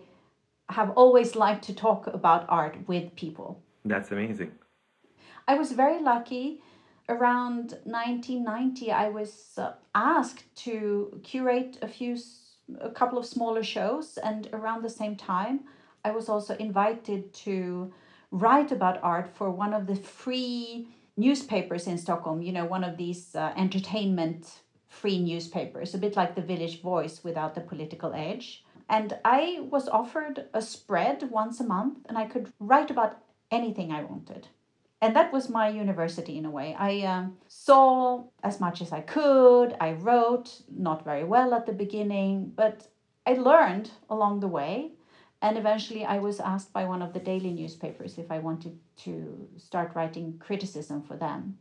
have 0.70 0.92
always 0.92 1.36
liked 1.36 1.64
to 1.66 1.74
talk 1.74 2.08
about 2.08 2.46
art 2.50 2.78
with 2.88 3.16
people. 3.16 3.62
That's 3.86 4.12
amazing. 4.12 4.52
I 5.48 5.56
was 5.56 5.72
very 5.72 6.02
lucky. 6.02 6.62
Around 7.10 7.80
1990, 7.84 8.92
I 8.92 9.10
was 9.10 9.54
uh, 9.58 9.74
asked 9.96 10.56
to 10.64 11.20
curate 11.24 11.78
a 11.82 11.88
few, 11.88 12.18
a 12.80 12.90
couple 12.90 13.18
of 13.18 13.26
smaller 13.26 13.64
shows, 13.64 14.18
and 14.18 14.48
around 14.54 14.84
the 14.84 14.90
same 14.90 15.16
time, 15.16 15.62
I 16.04 16.12
was 16.12 16.30
also 16.30 16.56
invited 16.58 17.34
to 17.46 17.94
write 18.32 18.72
about 18.72 19.04
art 19.04 19.30
for 19.36 19.52
one 19.52 19.74
of 19.74 19.88
the 19.88 19.96
free 19.96 20.88
newspapers 21.18 21.88
in 21.88 21.98
Stockholm. 21.98 22.42
You 22.42 22.54
know, 22.54 22.66
one 22.66 22.84
of 22.84 22.98
these 22.98 23.36
uh, 23.36 23.54
entertainment 23.58 24.62
free 24.88 25.20
newspapers, 25.20 25.94
a 25.94 25.98
bit 25.98 26.16
like 26.16 26.36
the 26.36 26.42
Village 26.42 26.82
Voice 26.82 27.24
without 27.24 27.56
the 27.56 27.62
political 27.62 28.14
edge. 28.14 28.64
And 28.90 29.18
I 29.24 29.62
was 29.70 29.88
offered 29.88 30.48
a 30.54 30.62
spread 30.62 31.30
once 31.32 31.62
a 31.62 31.64
month, 31.64 32.00
and 32.10 32.18
I 32.18 32.26
could 32.26 32.52
write 32.60 32.92
about 32.92 33.18
anything 33.50 33.92
I 33.92 34.04
wanted. 34.04 34.48
And 35.02 35.16
that 35.16 35.34
was 35.34 35.50
my 35.50 35.70
university 35.70 36.38
in 36.38 36.46
a 36.46 36.52
way. 36.52 36.76
I 36.78 37.02
um, 37.04 37.38
saw 37.48 38.26
as 38.44 38.60
much 38.60 38.82
as 38.82 38.92
I 38.92 39.02
could. 39.02 39.76
I 39.80 39.94
wrote, 39.94 40.62
not 40.70 41.04
very 41.06 41.24
well 41.24 41.54
at 41.54 41.66
the 41.66 41.74
beginning, 41.74 42.52
but 42.56 42.88
I 43.26 43.34
learned 43.34 43.90
along 44.10 44.42
the 44.42 44.48
way. 44.48 44.92
And 45.42 45.58
eventually, 45.58 46.06
I 46.06 46.20
was 46.20 46.40
asked 46.40 46.72
by 46.72 46.86
one 46.86 47.02
of 47.02 47.14
the 47.14 47.20
daily 47.20 47.52
newspapers 47.52 48.18
if 48.18 48.32
I 48.32 48.40
wanted 48.40 48.78
to 48.98 49.48
start 49.58 49.96
writing 49.96 50.38
criticism 50.40 51.02
for 51.02 51.18
them. 51.18 51.58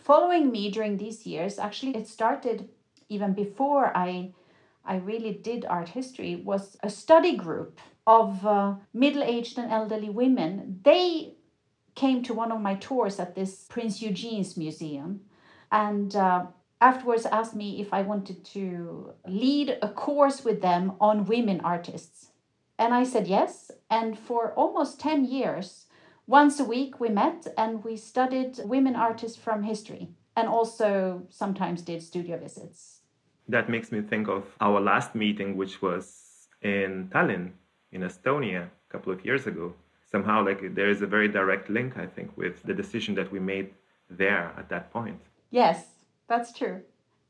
Following 0.00 0.52
me 0.52 0.70
during 0.70 0.96
these 0.96 1.26
years, 1.26 1.58
actually, 1.58 1.96
it 1.96 2.06
started 2.06 2.68
even 3.08 3.32
before 3.32 3.96
I, 3.96 4.32
I 4.84 4.96
really 4.96 5.32
did 5.32 5.64
art 5.64 5.90
history, 5.90 6.36
was 6.36 6.76
a 6.82 6.90
study 6.90 7.36
group 7.36 7.80
of 8.06 8.46
uh, 8.46 8.74
middle 8.94 9.22
aged 9.22 9.58
and 9.58 9.70
elderly 9.70 10.10
women. 10.10 10.80
They 10.84 11.34
came 11.94 12.22
to 12.22 12.34
one 12.34 12.52
of 12.52 12.60
my 12.60 12.76
tours 12.76 13.18
at 13.18 13.34
this 13.34 13.66
Prince 13.68 14.00
Eugene's 14.00 14.56
museum 14.56 15.22
and 15.72 16.14
uh, 16.14 16.46
afterwards 16.80 17.26
asked 17.26 17.56
me 17.56 17.80
if 17.80 17.92
I 17.92 18.02
wanted 18.02 18.44
to 18.46 19.12
lead 19.26 19.78
a 19.82 19.88
course 19.88 20.44
with 20.44 20.62
them 20.62 20.92
on 21.00 21.24
women 21.24 21.60
artists. 21.60 22.28
And 22.78 22.94
I 22.94 23.04
said 23.04 23.26
yes. 23.26 23.70
And 23.90 24.18
for 24.18 24.52
almost 24.54 25.00
10 25.00 25.24
years, 25.24 25.86
once 26.26 26.60
a 26.60 26.64
week 26.64 27.00
we 27.00 27.08
met 27.08 27.46
and 27.56 27.82
we 27.84 27.96
studied 27.96 28.58
women 28.64 28.94
artists 28.94 29.38
from 29.38 29.62
history 29.62 30.08
and 30.36 30.48
also 30.48 31.22
sometimes 31.28 31.82
did 31.82 32.02
studio 32.02 32.38
visits. 32.38 33.00
That 33.48 33.68
makes 33.68 33.90
me 33.90 34.02
think 34.02 34.28
of 34.28 34.44
our 34.60 34.80
last 34.80 35.14
meeting, 35.14 35.56
which 35.56 35.80
was 35.80 36.48
in 36.62 37.08
Tallinn, 37.12 37.52
in 37.92 38.02
Estonia, 38.02 38.64
a 38.66 38.92
couple 38.92 39.12
of 39.12 39.24
years 39.24 39.46
ago 39.46 39.74
somehow 40.10 40.44
like 40.44 40.74
there 40.74 40.88
is 40.88 41.02
a 41.02 41.06
very 41.06 41.28
direct 41.28 41.68
link 41.68 41.96
i 41.96 42.06
think 42.06 42.36
with 42.36 42.62
the 42.64 42.74
decision 42.74 43.14
that 43.14 43.30
we 43.30 43.38
made 43.38 43.70
there 44.10 44.52
at 44.56 44.68
that 44.68 44.90
point 44.92 45.20
yes 45.50 45.84
that's 46.28 46.52
true 46.52 46.80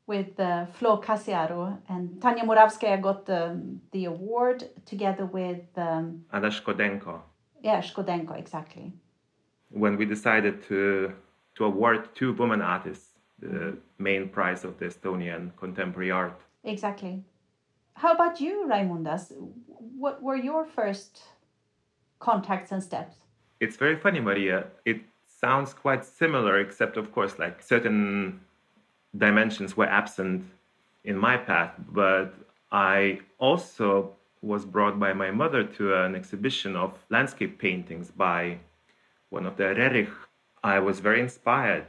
with 0.09 0.39
uh, 0.39 0.65
Flo 0.65 0.97
Kasearu 0.97 1.77
and 1.87 2.19
Tanja 2.19 2.43
Muravskaja 2.43 2.99
got 2.99 3.27
the, 3.27 3.61
the 3.91 4.05
award 4.05 4.67
together 4.85 5.25
with 5.25 5.65
um, 5.77 6.25
Ada 6.33 6.49
Shkodenko. 6.49 7.21
Yeah, 7.61 7.79
Shkodenko, 7.79 8.37
exactly. 8.37 8.91
When 9.69 9.97
we 9.97 10.05
decided 10.05 10.63
to 10.69 11.13
to 11.55 11.65
award 11.65 11.99
two 12.15 12.33
women 12.33 12.61
artists 12.61 13.09
the 13.39 13.77
main 13.97 14.29
prize 14.29 14.63
of 14.63 14.79
the 14.79 14.85
Estonian 14.85 15.51
contemporary 15.57 16.11
art. 16.11 16.39
Exactly. 16.63 17.23
How 17.93 18.11
about 18.13 18.41
you, 18.41 18.65
Raimundas? 18.71 19.23
What 20.03 20.23
were 20.23 20.35
your 20.35 20.65
first 20.65 21.21
contacts 22.19 22.71
and 22.71 22.81
steps? 22.81 23.15
It's 23.59 23.77
very 23.77 23.97
funny, 24.05 24.19
Maria. 24.19 24.67
It 24.85 25.01
sounds 25.27 25.73
quite 25.73 26.03
similar, 26.03 26.59
except, 26.59 26.97
of 26.97 27.11
course, 27.11 27.37
like 27.39 27.61
certain 27.61 28.41
dimensions 29.17 29.75
were 29.75 29.87
absent 29.87 30.45
in 31.03 31.17
my 31.17 31.37
path. 31.37 31.73
But 31.91 32.33
I 32.71 33.19
also 33.37 34.15
was 34.41 34.65
brought 34.65 34.99
by 34.99 35.13
my 35.13 35.31
mother 35.31 35.63
to 35.63 35.95
an 35.95 36.15
exhibition 36.15 36.75
of 36.75 36.93
landscape 37.09 37.59
paintings 37.59 38.11
by 38.11 38.57
one 39.29 39.45
of 39.45 39.57
the 39.57 39.63
Roerich. 39.63 40.11
I 40.63 40.79
was 40.79 40.99
very 40.99 41.21
inspired. 41.21 41.85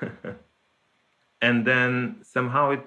and 1.42 1.64
then 1.64 2.16
somehow 2.22 2.70
it 2.70 2.86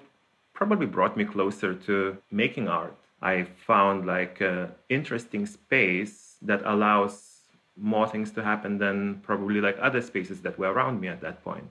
probably 0.54 0.88
brought 0.88 1.16
me 1.16 1.26
closer 1.26 1.74
to 1.74 2.18
making 2.32 2.68
art. 2.68 2.96
I 3.22 3.44
found 3.66 4.06
like 4.06 4.42
an 4.42 4.72
interesting 4.90 5.46
space 5.46 6.36
that 6.42 6.62
allows 6.66 7.38
more 7.76 8.08
things 8.08 8.32
to 8.32 8.44
happen 8.44 8.78
than 8.78 9.22
probably 9.24 9.62
like 9.62 9.78
other 9.80 10.02
spaces 10.02 10.42
that 10.42 10.58
were 10.58 10.72
around 10.72 11.00
me 11.00 11.08
at 11.08 11.22
that 11.22 11.44
point. 11.44 11.70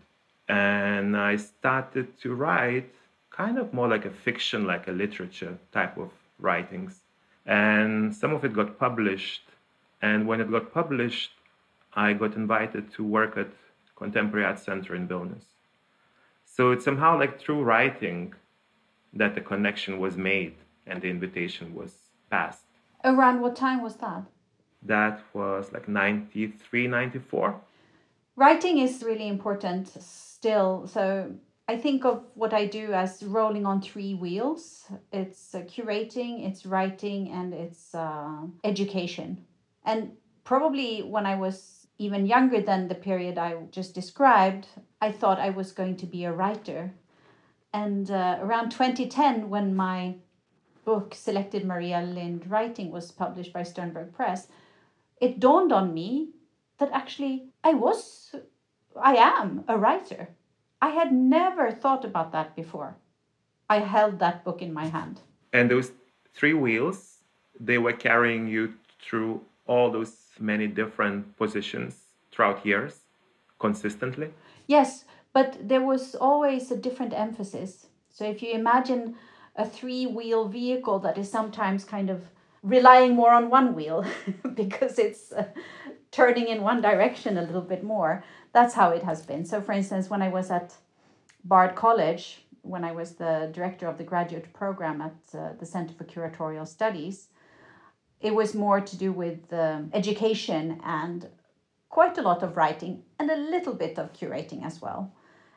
And 0.49 1.17
I 1.17 1.37
started 1.37 2.19
to 2.21 2.35
write 2.35 2.93
kind 3.31 3.59
of 3.59 3.73
more 3.73 3.89
like 3.89 4.05
a 4.05 4.11
fiction, 4.11 4.67
like 4.67 4.89
a 4.89 4.93
literature 4.93 5.59
type 5.73 5.97
of 5.99 6.11
writings. 6.39 7.01
And 7.45 8.15
some 8.15 8.33
of 8.33 8.45
it 8.45 8.53
got 8.55 8.79
published. 8.79 9.43
And 10.03 10.27
when 10.27 10.41
it 10.41 10.51
got 10.51 10.73
published, 10.73 11.33
I 11.95 12.13
got 12.13 12.35
invited 12.35 12.93
to 12.95 13.05
work 13.05 13.37
at 13.37 13.49
Contemporary 13.97 14.47
Art 14.47 14.59
Center 14.59 14.95
in 14.95 15.09
Vilnius. 15.09 15.45
So 16.45 16.71
it's 16.71 16.85
somehow 16.85 17.19
like 17.19 17.41
through 17.41 17.63
writing 17.63 18.35
that 19.13 19.35
the 19.35 19.41
connection 19.41 19.99
was 19.99 20.17
made 20.17 20.55
and 20.87 21.03
the 21.03 21.09
invitation 21.09 21.75
was 21.75 21.95
passed. 22.31 22.65
Around 23.05 23.41
what 23.41 23.57
time 23.57 23.83
was 23.83 23.97
that? 23.97 24.25
that 24.87 25.21
was 25.35 25.73
like 25.73 25.89
93 25.89 26.87
94 26.87 27.61
writing 28.37 28.79
is 28.79 29.03
really 29.03 29.27
important 29.27 29.89
still 30.01 30.87
so 30.87 31.33
i 31.69 31.77
think 31.77 32.05
of 32.05 32.23
what 32.35 32.53
i 32.53 32.67
do 32.67 32.93
as 32.93 33.23
rolling 33.23 33.67
on 33.67 33.81
three 33.81 34.15
wheels. 34.15 34.85
It's 35.13 35.55
uh, 35.55 35.61
curating 35.61 36.47
it's 36.49 36.67
writing 36.67 37.31
and 37.31 37.53
it's 37.53 37.95
uh, 37.95 38.47
education. 38.63 39.45
And 39.85 40.13
probably 40.45 41.03
when 41.03 41.27
i 41.27 41.35
was 41.35 41.87
even 41.99 42.27
younger 42.27 42.61
than 42.61 42.89
the 42.89 42.95
period 42.95 43.39
i 43.39 43.55
just 43.71 43.95
described 43.95 44.69
i 45.01 45.11
thought 45.11 45.41
i 45.41 45.51
was 45.51 45.73
going 45.73 45.97
to 45.97 46.07
be 46.07 46.25
a 46.25 46.33
writer. 46.33 46.93
And 47.73 48.11
uh, 48.11 48.39
around 48.41 48.71
2010 48.71 49.51
when 49.51 49.75
my 49.75 50.17
book 50.85 51.15
selected 51.15 51.65
maria 51.65 52.01
lind 52.01 52.49
writing 52.51 52.93
was 52.93 53.11
published 53.11 53.53
by 53.53 53.65
sternberg 53.65 54.13
press 54.13 54.47
it 55.21 55.41
dawned 55.41 55.73
on 55.73 55.93
me 55.93 56.31
that 56.79 56.91
actually 56.93 57.47
I 57.65 57.75
was, 57.75 58.35
I 59.01 59.17
am 59.17 59.65
a 59.69 59.79
writer. 59.79 60.29
I 60.81 60.91
had 60.91 61.13
never 61.13 61.71
thought 61.71 62.05
about 62.05 62.33
that 62.33 62.55
before. 62.55 62.97
I 63.69 63.79
held 63.79 64.19
that 64.19 64.45
book 64.45 64.63
in 64.63 64.73
my 64.73 64.87
hand. 64.87 65.21
And 65.53 65.71
those 65.71 65.93
three 66.35 66.55
wheels, 66.55 67.19
they 67.59 67.79
were 67.79 67.93
carrying 67.93 68.47
you 68.47 68.75
through 69.01 69.41
all 69.67 69.91
those 69.91 70.15
many 70.39 70.67
different 70.67 71.37
positions 71.37 71.97
throughout 72.31 72.65
years 72.65 73.01
consistently? 73.59 74.31
Yes, 74.67 75.05
but 75.33 75.57
there 75.69 75.81
was 75.81 76.15
always 76.15 76.71
a 76.71 76.77
different 76.77 77.13
emphasis. 77.13 77.87
So 78.11 78.25
if 78.25 78.43
you 78.43 78.53
imagine 78.53 79.17
a 79.57 79.67
three 79.67 80.07
wheel 80.07 80.49
vehicle 80.49 80.99
that 81.01 81.19
is 81.19 81.31
sometimes 81.31 81.85
kind 81.85 82.11
of 82.11 82.23
relying 82.63 83.15
more 83.15 83.31
on 83.31 83.49
one 83.49 83.75
wheel 83.75 84.05
because 84.55 84.99
it's 84.99 85.33
uh, 85.33 85.47
turning 86.17 86.49
in 86.49 86.63
one 86.63 86.81
direction 86.81 87.37
a 87.37 87.43
little 87.43 87.69
bit 87.75 87.85
more. 87.85 88.25
That's 88.53 88.75
how 88.75 88.89
it 88.91 89.03
has 89.03 89.21
been. 89.31 89.45
So, 89.45 89.61
for 89.61 89.73
instance, 89.73 90.09
when 90.09 90.23
I 90.23 90.31
was 90.39 90.51
at 90.51 90.75
Bard 91.45 91.75
College, 91.75 92.43
when 92.63 92.85
I 92.85 92.93
was 92.93 93.13
the 93.13 93.51
director 93.53 93.87
of 93.87 93.99
the 93.99 94.05
graduate 94.13 94.51
program 94.55 95.03
at 95.03 95.17
uh, 95.35 95.53
the 95.61 95.67
Center 95.67 95.93
for 95.93 96.05
Curatorial 96.05 96.67
Studies, 96.67 97.29
it 98.21 98.35
was 98.35 98.55
more 98.55 98.81
to 98.81 98.97
do 98.97 99.13
with 99.13 99.53
um, 99.53 99.91
education 99.93 100.81
and 100.83 101.29
quite 101.91 102.17
a 102.17 102.23
lot 102.23 102.43
of 102.43 102.57
writing 102.57 103.03
and 103.19 103.31
a 103.31 103.37
little 103.37 103.75
bit 103.75 103.99
of 103.99 104.13
curating 104.15 104.65
as 104.65 104.81
well. 104.81 105.13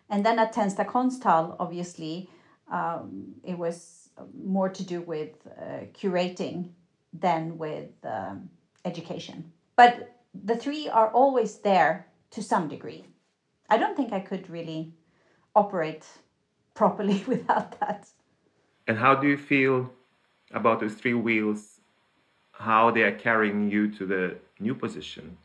And 0.10 0.26
then 0.26 0.38
at 0.40 0.54
Tensta 0.54 0.86
Konsthall, 0.86 1.56
obviously, 1.58 2.30
um, 2.70 3.36
it 3.44 3.58
was 3.58 4.10
more 4.44 4.70
to 4.70 4.84
do 4.84 5.00
with 5.02 5.32
uh, 5.48 5.86
curating 6.00 6.72
than 7.14 7.58
with 7.58 7.92
um, 8.04 8.50
education. 8.84 9.52
But 9.78 10.19
the 10.34 10.56
three 10.56 10.88
are 10.90 11.10
always 11.10 11.58
there 11.58 12.08
to 12.32 12.42
some 12.42 12.68
degree. 12.68 13.06
I 13.70 13.78
don't 13.78 13.96
think 13.96 14.14
I 14.14 14.20
could 14.20 14.50
really 14.50 14.94
operate 15.56 16.06
properly 16.74 17.24
without 17.28 17.80
that. 17.80 18.08
And 18.88 18.98
how 18.98 19.16
do 19.16 19.28
you 19.28 19.38
feel 19.38 19.92
about 20.52 20.80
those 20.80 20.96
three 20.96 21.14
wheels? 21.14 21.82
How 22.52 22.92
they 22.92 23.04
are 23.04 23.16
carrying 23.16 23.70
you 23.70 23.90
to 23.92 24.06
the 24.06 24.38
new 24.60 24.76
position, 24.76 25.38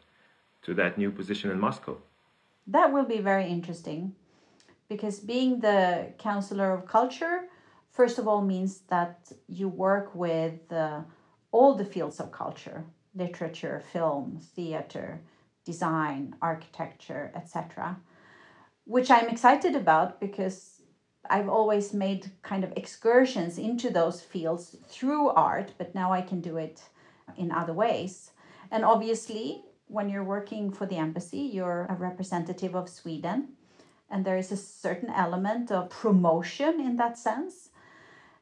to 0.62 0.74
that 0.74 0.98
new 0.98 1.10
position 1.10 1.50
in 1.50 1.60
Moscow? 1.60 1.96
That 2.66 2.92
will 2.92 3.04
be 3.04 3.20
very 3.20 3.46
interesting 3.46 4.14
because 4.88 5.20
being 5.20 5.60
the 5.60 6.12
counselor 6.18 6.72
of 6.72 6.86
culture 6.86 7.48
first 7.90 8.18
of 8.18 8.26
all 8.26 8.42
means 8.42 8.80
that 8.88 9.32
you 9.48 9.68
work 9.68 10.14
with 10.14 10.72
uh, 10.72 11.00
all 11.52 11.74
the 11.74 11.84
fields 11.84 12.20
of 12.20 12.32
culture 12.32 12.84
literature, 13.14 13.82
film, 13.92 14.38
theater, 14.54 15.20
design, 15.64 16.34
architecture, 16.42 17.32
etc. 17.34 17.96
Which 18.84 19.10
I'm 19.10 19.28
excited 19.28 19.74
about 19.74 20.20
because 20.20 20.82
I've 21.30 21.48
always 21.48 21.94
made 21.94 22.30
kind 22.42 22.64
of 22.64 22.72
excursions 22.76 23.58
into 23.58 23.90
those 23.90 24.20
fields 24.20 24.76
through 24.88 25.30
art, 25.30 25.72
but 25.78 25.94
now 25.94 26.12
I 26.12 26.20
can 26.20 26.40
do 26.40 26.58
it 26.58 26.82
in 27.36 27.50
other 27.50 27.72
ways. 27.72 28.32
And 28.70 28.84
obviously, 28.84 29.62
when 29.86 30.08
you're 30.08 30.24
working 30.24 30.70
for 30.70 30.86
the 30.86 30.96
embassy, 30.96 31.38
you're 31.38 31.86
a 31.88 31.94
representative 31.94 32.74
of 32.74 32.88
Sweden, 32.88 33.48
and 34.10 34.24
there 34.24 34.36
is 34.36 34.52
a 34.52 34.56
certain 34.56 35.10
element 35.10 35.70
of 35.70 35.90
promotion 35.90 36.80
in 36.80 36.96
that 36.96 37.18
sense. 37.18 37.70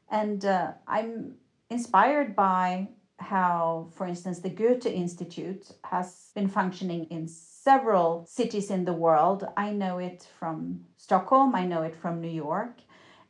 And 0.09 0.43
uh, 0.43 0.73
I'm 0.87 1.35
inspired 1.69 2.35
by 2.35 2.89
how, 3.19 3.89
for 3.95 4.05
instance, 4.07 4.39
the 4.39 4.49
Goethe 4.49 4.85
Institute 4.85 5.71
has 5.83 6.31
been 6.35 6.47
functioning 6.47 7.05
in 7.05 7.27
several 7.27 8.25
cities 8.25 8.69
in 8.69 8.85
the 8.85 8.93
world. 8.93 9.45
I 9.55 9.71
know 9.71 9.97
it 9.99 10.27
from 10.39 10.85
Stockholm, 10.97 11.55
I 11.55 11.65
know 11.65 11.83
it 11.83 11.95
from 11.95 12.21
New 12.21 12.29
York, 12.29 12.79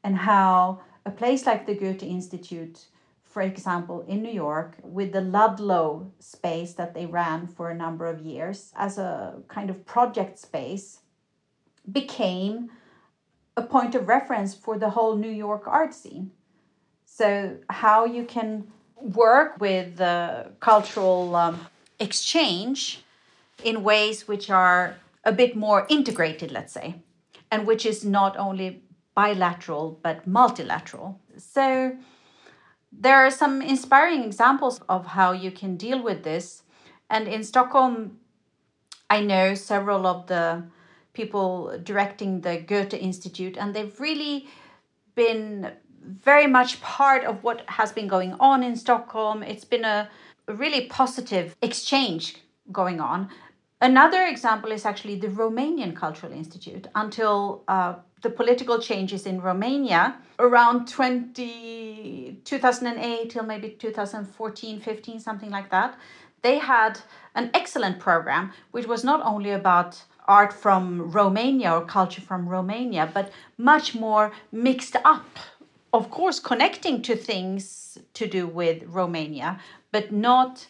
and 0.04 0.18
how 0.18 0.82
a 1.06 1.12
place 1.12 1.46
like 1.46 1.66
the 1.66 1.76
Goethe 1.76 2.04
Institute, 2.04 2.86
for 3.24 3.42
example, 3.42 4.06
in 4.08 4.22
New 4.22 4.32
York, 4.32 4.78
with 4.82 5.12
the 5.12 5.22
Ludlow 5.22 6.12
space 6.20 6.74
that 6.74 6.94
they 6.94 7.06
ran 7.06 7.48
for 7.48 7.70
a 7.70 7.76
number 7.76 8.08
of 8.08 8.22
years 8.22 8.72
as 8.76 8.98
a 8.98 9.42
kind 9.48 9.70
of 9.70 9.86
project 9.86 10.40
space, 10.40 11.00
became 11.92 12.72
a 13.56 13.62
point 13.62 13.94
of 13.94 14.08
reference 14.08 14.56
for 14.56 14.78
the 14.78 14.92
whole 14.92 15.16
New 15.16 15.30
York 15.30 15.64
art 15.68 15.94
scene. 15.94 16.32
So, 17.06 17.58
how 17.70 18.06
you 18.06 18.24
can 18.24 18.72
work 19.04 19.60
with 19.60 19.98
the 19.98 20.52
cultural 20.60 21.36
um, 21.36 21.68
exchange 22.00 23.04
in 23.64 23.84
ways 23.84 24.28
which 24.28 24.50
are 24.50 24.96
a 25.24 25.32
bit 25.32 25.56
more 25.56 25.86
integrated, 25.90 26.52
let's 26.52 26.74
say, 26.74 26.96
and 27.52 27.68
which 27.68 27.86
is 27.86 28.04
not 28.04 28.38
only 28.38 28.82
bilateral 29.14 30.00
but 30.02 30.26
multilateral. 30.26 31.20
So 31.38 31.98
there 32.92 33.16
are 33.16 33.30
some 33.30 33.62
inspiring 33.62 34.24
examples 34.24 34.82
of 34.88 35.06
how 35.08 35.34
you 35.34 35.52
can 35.52 35.78
deal 35.78 36.02
with 36.02 36.24
this. 36.24 36.64
And 37.10 37.28
in 37.28 37.44
Stockholm, 37.44 38.20
I 39.10 39.22
know 39.22 39.54
several 39.54 40.08
of 40.08 40.28
the 40.28 40.64
people 41.14 41.78
directing 41.84 42.42
the 42.42 42.58
Goethe 42.58 42.94
Institute, 42.94 43.58
and 43.58 43.74
they've 43.74 44.00
really 44.00 44.48
been 45.16 45.72
very 46.04 46.48
much 46.48 46.82
part 46.82 47.24
of 47.24 47.44
what 47.44 47.64
has 47.68 47.92
been 47.92 48.08
going 48.08 48.34
on 48.40 48.64
in 48.64 48.76
Stockholm. 48.76 49.44
It's 49.44 49.66
been 49.66 49.86
a, 49.86 50.10
really 50.48 50.88
positive 50.88 51.56
exchange 51.62 52.38
going 52.72 53.00
on. 53.00 53.30
Another 53.82 54.26
example 54.26 54.72
is 54.72 54.86
actually 54.86 55.16
the 55.16 55.28
Romanian 55.28 55.96
Cultural 55.96 56.32
Institute. 56.32 56.88
Until 56.96 57.64
uh, 57.68 57.96
the 58.22 58.30
political 58.30 58.80
changes 58.80 59.26
in 59.26 59.42
Romania 59.42 60.16
around 60.40 60.88
20, 60.88 62.42
2008 62.46 63.30
till 63.30 63.44
maybe 63.44 63.70
2014, 63.70 64.80
15, 64.80 65.20
something 65.20 65.50
like 65.50 65.70
that, 65.70 65.98
they 66.42 66.60
had 66.60 67.00
an 67.36 67.50
excellent 67.54 68.00
program 68.00 68.52
which 68.72 68.86
was 68.86 69.04
not 69.04 69.22
only 69.26 69.52
about 69.52 70.04
art 70.28 70.54
from 70.54 71.12
Romania 71.12 71.74
or 71.74 71.86
culture 71.86 72.22
from 72.22 72.48
Romania, 72.48 73.10
but 73.14 73.32
much 73.58 73.94
more 73.96 74.32
mixed 74.52 74.96
up 75.04 75.26
of 75.94 76.10
course, 76.10 76.40
connecting 76.40 77.02
to 77.04 77.16
things 77.16 78.00
to 78.16 78.28
do 78.28 78.48
with 78.48 78.84
Romania, 78.88 79.60
but 79.92 80.12
not 80.12 80.66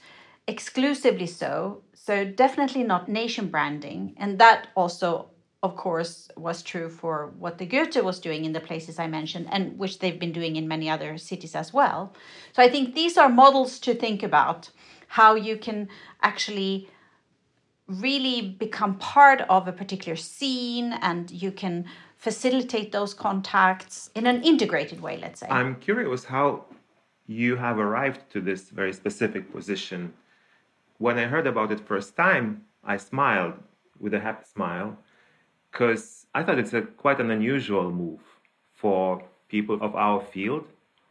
exclusively 0.48 1.28
so. 1.28 1.82
So, 1.94 2.26
definitely 2.26 2.84
not 2.84 3.08
nation 3.08 3.48
branding. 3.48 4.14
And 4.18 4.38
that 4.40 4.68
also, 4.76 5.30
of 5.64 5.78
course, 5.78 6.30
was 6.36 6.62
true 6.62 6.90
for 6.90 7.32
what 7.40 7.58
the 7.58 7.66
Goethe 7.66 8.04
was 8.04 8.20
doing 8.20 8.44
in 8.44 8.52
the 8.52 8.60
places 8.60 9.00
I 9.00 9.08
mentioned, 9.08 9.48
and 9.50 9.80
which 9.80 10.00
they've 10.00 10.20
been 10.20 10.34
doing 10.34 10.58
in 10.58 10.68
many 10.68 10.90
other 10.90 11.18
cities 11.18 11.56
as 11.56 11.74
well. 11.74 12.14
So, 12.52 12.62
I 12.62 12.70
think 12.70 12.94
these 12.94 13.18
are 13.18 13.30
models 13.30 13.80
to 13.80 13.96
think 13.96 14.22
about 14.22 14.70
how 15.08 15.36
you 15.36 15.56
can 15.56 15.88
actually 16.22 16.90
really 17.88 18.42
become 18.42 18.98
part 18.98 19.42
of 19.50 19.68
a 19.68 19.72
particular 19.72 20.16
scene 20.16 20.94
and 21.02 21.30
you 21.32 21.52
can 21.52 21.86
facilitate 22.24 22.94
those 22.94 23.14
contacts 23.14 24.10
in 24.16 24.26
an 24.26 24.42
integrated 24.44 25.02
way, 25.02 25.18
let's 25.18 25.42
say. 25.42 25.48
I'm 25.50 25.76
curious 25.76 26.24
how 26.24 26.64
you 27.28 27.58
have 27.58 27.78
arrived 27.78 28.22
to 28.32 28.40
this 28.40 28.70
very 28.70 28.94
specific 28.94 29.52
position. 29.52 30.14
When 31.00 31.18
I 31.20 31.26
heard 31.26 31.48
about 31.48 31.70
it 31.74 31.82
first 31.82 32.16
time, 32.16 32.64
I 32.82 32.96
smiled 32.96 33.56
with 34.00 34.14
a 34.14 34.22
happy 34.22 34.46
smile 34.46 34.98
because 35.70 36.28
I 36.34 36.44
thought 36.44 36.60
it's 36.60 36.74
a 36.74 36.84
quite 36.84 37.20
an 37.20 37.30
unusual 37.30 37.92
move 37.92 38.22
for 38.72 39.22
people 39.50 39.78
of 39.82 39.94
our 39.94 40.22
field. 40.22 40.66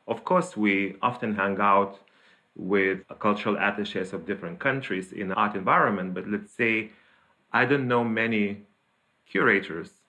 Of 0.08 0.24
course, 0.24 0.56
we 0.56 0.96
often 1.02 1.34
hang 1.34 1.60
out 1.60 1.98
with 2.56 3.00
cultural 3.18 3.56
attaches 3.56 4.14
of 4.14 4.24
different 4.24 4.60
countries 4.60 5.12
in 5.12 5.30
art 5.32 5.56
environment, 5.56 6.14
but 6.14 6.26
let's 6.26 6.54
say 6.54 6.90
I 7.52 7.66
don't 7.66 7.86
know 7.86 8.02
many 8.02 8.62
curators 9.26 10.01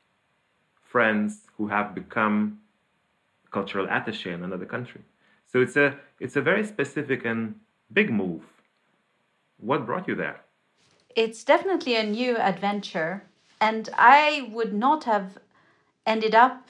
friends 0.93 1.41
who 1.58 1.65
have 1.67 1.95
become 1.95 2.60
cultural 3.51 3.88
attaché 3.88 4.29
in 4.38 4.43
another 4.43 4.69
country. 4.75 5.01
So 5.51 5.56
it's 5.65 5.77
a 5.86 5.88
it's 6.19 6.38
a 6.41 6.41
very 6.41 6.63
specific 6.73 7.25
and 7.25 7.39
big 7.91 8.10
move. 8.21 8.43
What 9.69 9.86
brought 9.88 10.08
you 10.08 10.15
there? 10.15 10.39
It's 11.15 11.43
definitely 11.43 11.95
a 11.95 12.12
new 12.19 12.34
adventure, 12.38 13.23
and 13.60 13.89
I 13.97 14.49
would 14.56 14.73
not 14.73 15.03
have 15.06 15.27
ended 16.06 16.36
up 16.45 16.67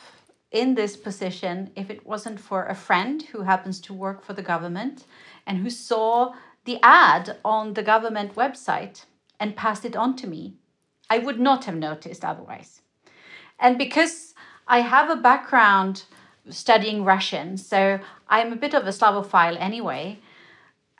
in 0.51 0.75
this 0.75 0.95
position 1.07 1.71
if 1.75 1.89
it 1.89 2.05
wasn't 2.05 2.39
for 2.39 2.65
a 2.65 2.81
friend 2.88 3.23
who 3.31 3.41
happens 3.41 3.81
to 3.81 4.01
work 4.05 4.23
for 4.23 4.33
the 4.33 4.49
government 4.53 5.05
and 5.47 5.57
who 5.57 5.69
saw 5.69 6.33
the 6.65 6.77
ad 6.83 7.38
on 7.43 7.73
the 7.73 7.88
government 7.93 8.36
website 8.36 9.05
and 9.39 9.62
passed 9.63 9.86
it 9.86 9.95
on 9.95 10.15
to 10.15 10.27
me. 10.27 10.53
I 11.09 11.17
would 11.25 11.39
not 11.39 11.65
have 11.65 11.75
noticed 11.75 12.23
otherwise. 12.23 12.83
And 13.63 13.78
because 13.78 14.36
I 14.67 14.82
have 14.82 15.10
a 15.10 15.15
background 15.15 16.04
studying 16.49 17.06
Russian, 17.06 17.58
so 17.58 17.97
I'm 18.28 18.52
a 18.52 18.58
bit 18.58 18.73
of 18.73 18.86
a 18.86 18.89
Slavophile 18.89 19.58
anyway, 19.58 20.19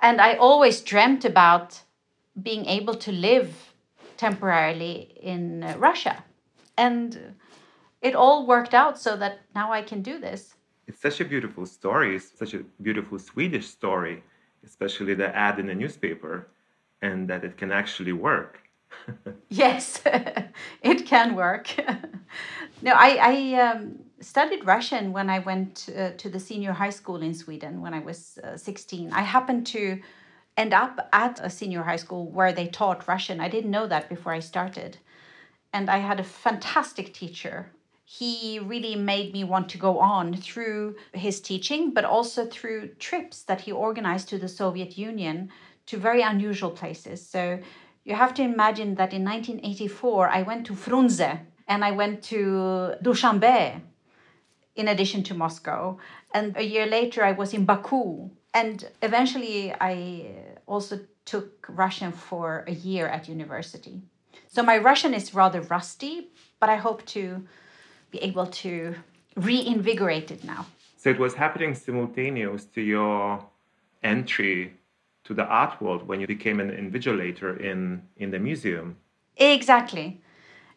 and 0.02 0.22
I 0.22 0.36
always 0.36 0.80
dreamt 0.80 1.26
about 1.26 1.82
being 2.42 2.66
able 2.66 2.96
to 2.96 3.12
live 3.12 3.74
temporarily 4.16 5.14
in 5.22 5.64
uh, 5.64 5.76
Russia. 5.78 6.24
And 6.78 7.36
it 8.02 8.16
all 8.16 8.48
worked 8.48 8.74
out 8.74 8.98
so 8.98 9.18
that 9.18 9.42
now 9.54 9.74
I 9.74 9.82
can 9.82 10.02
do 10.02 10.18
this. 10.18 10.56
It's 10.88 11.02
such 11.02 11.20
a 11.20 11.26
beautiful 11.26 11.66
story, 11.66 12.16
it's 12.16 12.32
such 12.40 12.54
a 12.54 12.64
beautiful 12.82 13.20
Swedish 13.20 13.68
story, 13.68 14.24
especially 14.66 15.16
the 15.16 15.36
ad 15.36 15.60
in 15.60 15.68
the 15.68 15.76
newspaper, 15.76 16.48
and 17.02 17.28
that 17.30 17.44
it 17.44 17.58
can 17.58 17.74
actually 17.74 18.14
work. 18.14 18.62
Yes, 19.50 20.02
it 20.82 21.06
can 21.06 21.36
work. 21.36 21.68
no, 22.82 22.94
I, 22.94 23.18
I 23.22 23.62
um, 23.62 24.00
studied 24.20 24.66
Russian 24.66 25.14
when 25.14 25.30
I 25.30 25.40
went 25.40 25.90
uh, 25.96 26.12
to 26.18 26.30
the 26.30 26.40
senior 26.40 26.74
high 26.74 26.90
school 26.90 27.22
in 27.22 27.34
Sweden 27.34 27.82
when 27.82 27.94
I 27.94 28.00
was 28.00 28.40
uh, 28.44 28.58
16. 28.58 29.12
I 29.14 29.22
happened 29.22 29.68
to 29.68 30.02
end 30.58 30.74
up 30.74 31.10
at 31.14 31.40
a 31.44 31.50
senior 31.50 31.84
high 31.84 31.98
school 31.98 32.30
where 32.30 32.54
they 32.54 32.68
taught 32.68 33.08
Russian. 33.08 33.40
I 33.40 33.50
didn't 33.50 33.72
know 33.72 33.88
that 33.88 34.10
before 34.10 34.34
I 34.34 34.40
started. 34.40 34.98
And 35.74 35.90
I 35.90 35.98
had 35.98 36.20
a 36.20 36.24
fantastic 36.24 37.14
teacher. 37.14 37.72
He 38.06 38.60
really 38.60 38.96
made 38.96 39.34
me 39.34 39.44
want 39.44 39.70
to 39.70 39.78
go 39.78 39.98
on 39.98 40.36
through 40.36 40.96
his 41.14 41.42
teaching, 41.42 41.94
but 41.94 42.06
also 42.06 42.46
through 42.46 42.90
trips 43.00 43.44
that 43.44 43.62
he 43.62 43.72
organized 43.72 44.30
to 44.30 44.38
the 44.38 44.48
Soviet 44.48 44.98
Union 44.98 45.50
to 45.88 45.98
very 45.98 46.22
unusual 46.22 46.70
places. 46.70 47.26
So 47.26 47.60
you 48.06 48.16
have 48.16 48.34
to 48.36 48.44
imagine 48.44 48.96
that 48.96 49.14
in 49.14 49.24
1984, 49.24 50.30
I 50.30 50.42
went 50.42 50.66
to 50.68 50.74
Frunze 50.74 51.40
and 51.68 51.86
I 51.86 51.92
went 51.92 52.22
to 52.24 52.96
Dushanbe 53.02 53.82
in 54.76 54.88
addition 54.88 55.24
to 55.24 55.34
Moscow. 55.34 55.98
And 56.34 56.58
a 56.58 56.64
year 56.64 56.86
later, 56.86 57.24
I 57.24 57.32
was 57.32 57.54
in 57.54 57.66
Baku. 57.66 58.30
And 58.54 58.86
eventually, 59.02 59.74
I 59.80 60.32
also 60.66 61.00
took 61.26 61.66
Russian 61.70 62.12
for 62.12 62.66
a 62.68 62.74
year 62.74 63.08
at 63.08 63.30
university. 63.30 64.02
So 64.48 64.62
my 64.62 64.78
Russian 64.78 65.14
is 65.14 65.34
rather 65.34 65.62
rusty, 65.62 66.30
but 66.60 66.70
I 66.70 66.76
hope 66.76 67.06
to 67.08 67.44
be 68.12 68.20
able 68.20 68.48
to 68.48 68.96
reinvigorate 69.36 70.30
it 70.30 70.44
now. 70.44 70.66
So 70.98 71.10
it 71.10 71.20
was 71.20 71.34
happening 71.34 71.74
simultaneous 71.74 72.66
to 72.66 72.82
your 72.82 73.46
entry 74.04 74.74
to 75.24 75.34
the 75.34 75.46
art 75.46 75.82
world 75.82 76.08
when 76.08 76.20
you 76.20 76.28
became 76.28 76.60
an 76.60 76.72
invigilator 76.72 77.60
in 77.60 78.02
in 78.18 78.32
the 78.32 78.40
museum 78.40 78.96
exactly 79.38 80.22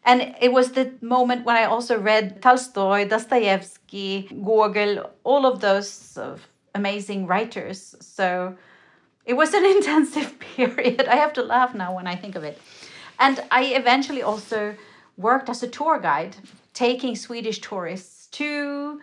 And 0.07 0.35
it 0.39 0.53
was 0.53 0.71
the 0.71 0.93
moment 1.01 1.45
when 1.45 1.57
I 1.57 1.65
also 1.65 1.99
read 1.99 2.41
Tolstoy, 2.41 3.09
Dostoevsky, 3.09 4.29
Gogol, 4.49 5.11
all 5.25 5.45
of 5.45 5.59
those 5.59 6.17
amazing 6.73 7.27
writers. 7.27 7.95
So 7.99 8.55
it 9.25 9.33
was 9.33 9.53
an 9.53 9.65
intensive 9.75 10.39
period. 10.39 11.07
I 11.07 11.17
have 11.17 11.33
to 11.33 11.43
laugh 11.43 11.75
now 11.75 11.93
when 11.93 12.07
I 12.07 12.15
think 12.15 12.35
of 12.35 12.43
it. 12.43 12.57
And 13.19 13.43
I 13.51 13.65
eventually 13.81 14.23
also 14.23 14.75
worked 15.17 15.49
as 15.49 15.63
a 15.63 15.67
tour 15.67 15.99
guide, 15.99 16.37
taking 16.73 17.15
Swedish 17.15 17.59
tourists 17.59 18.27
to 18.27 19.01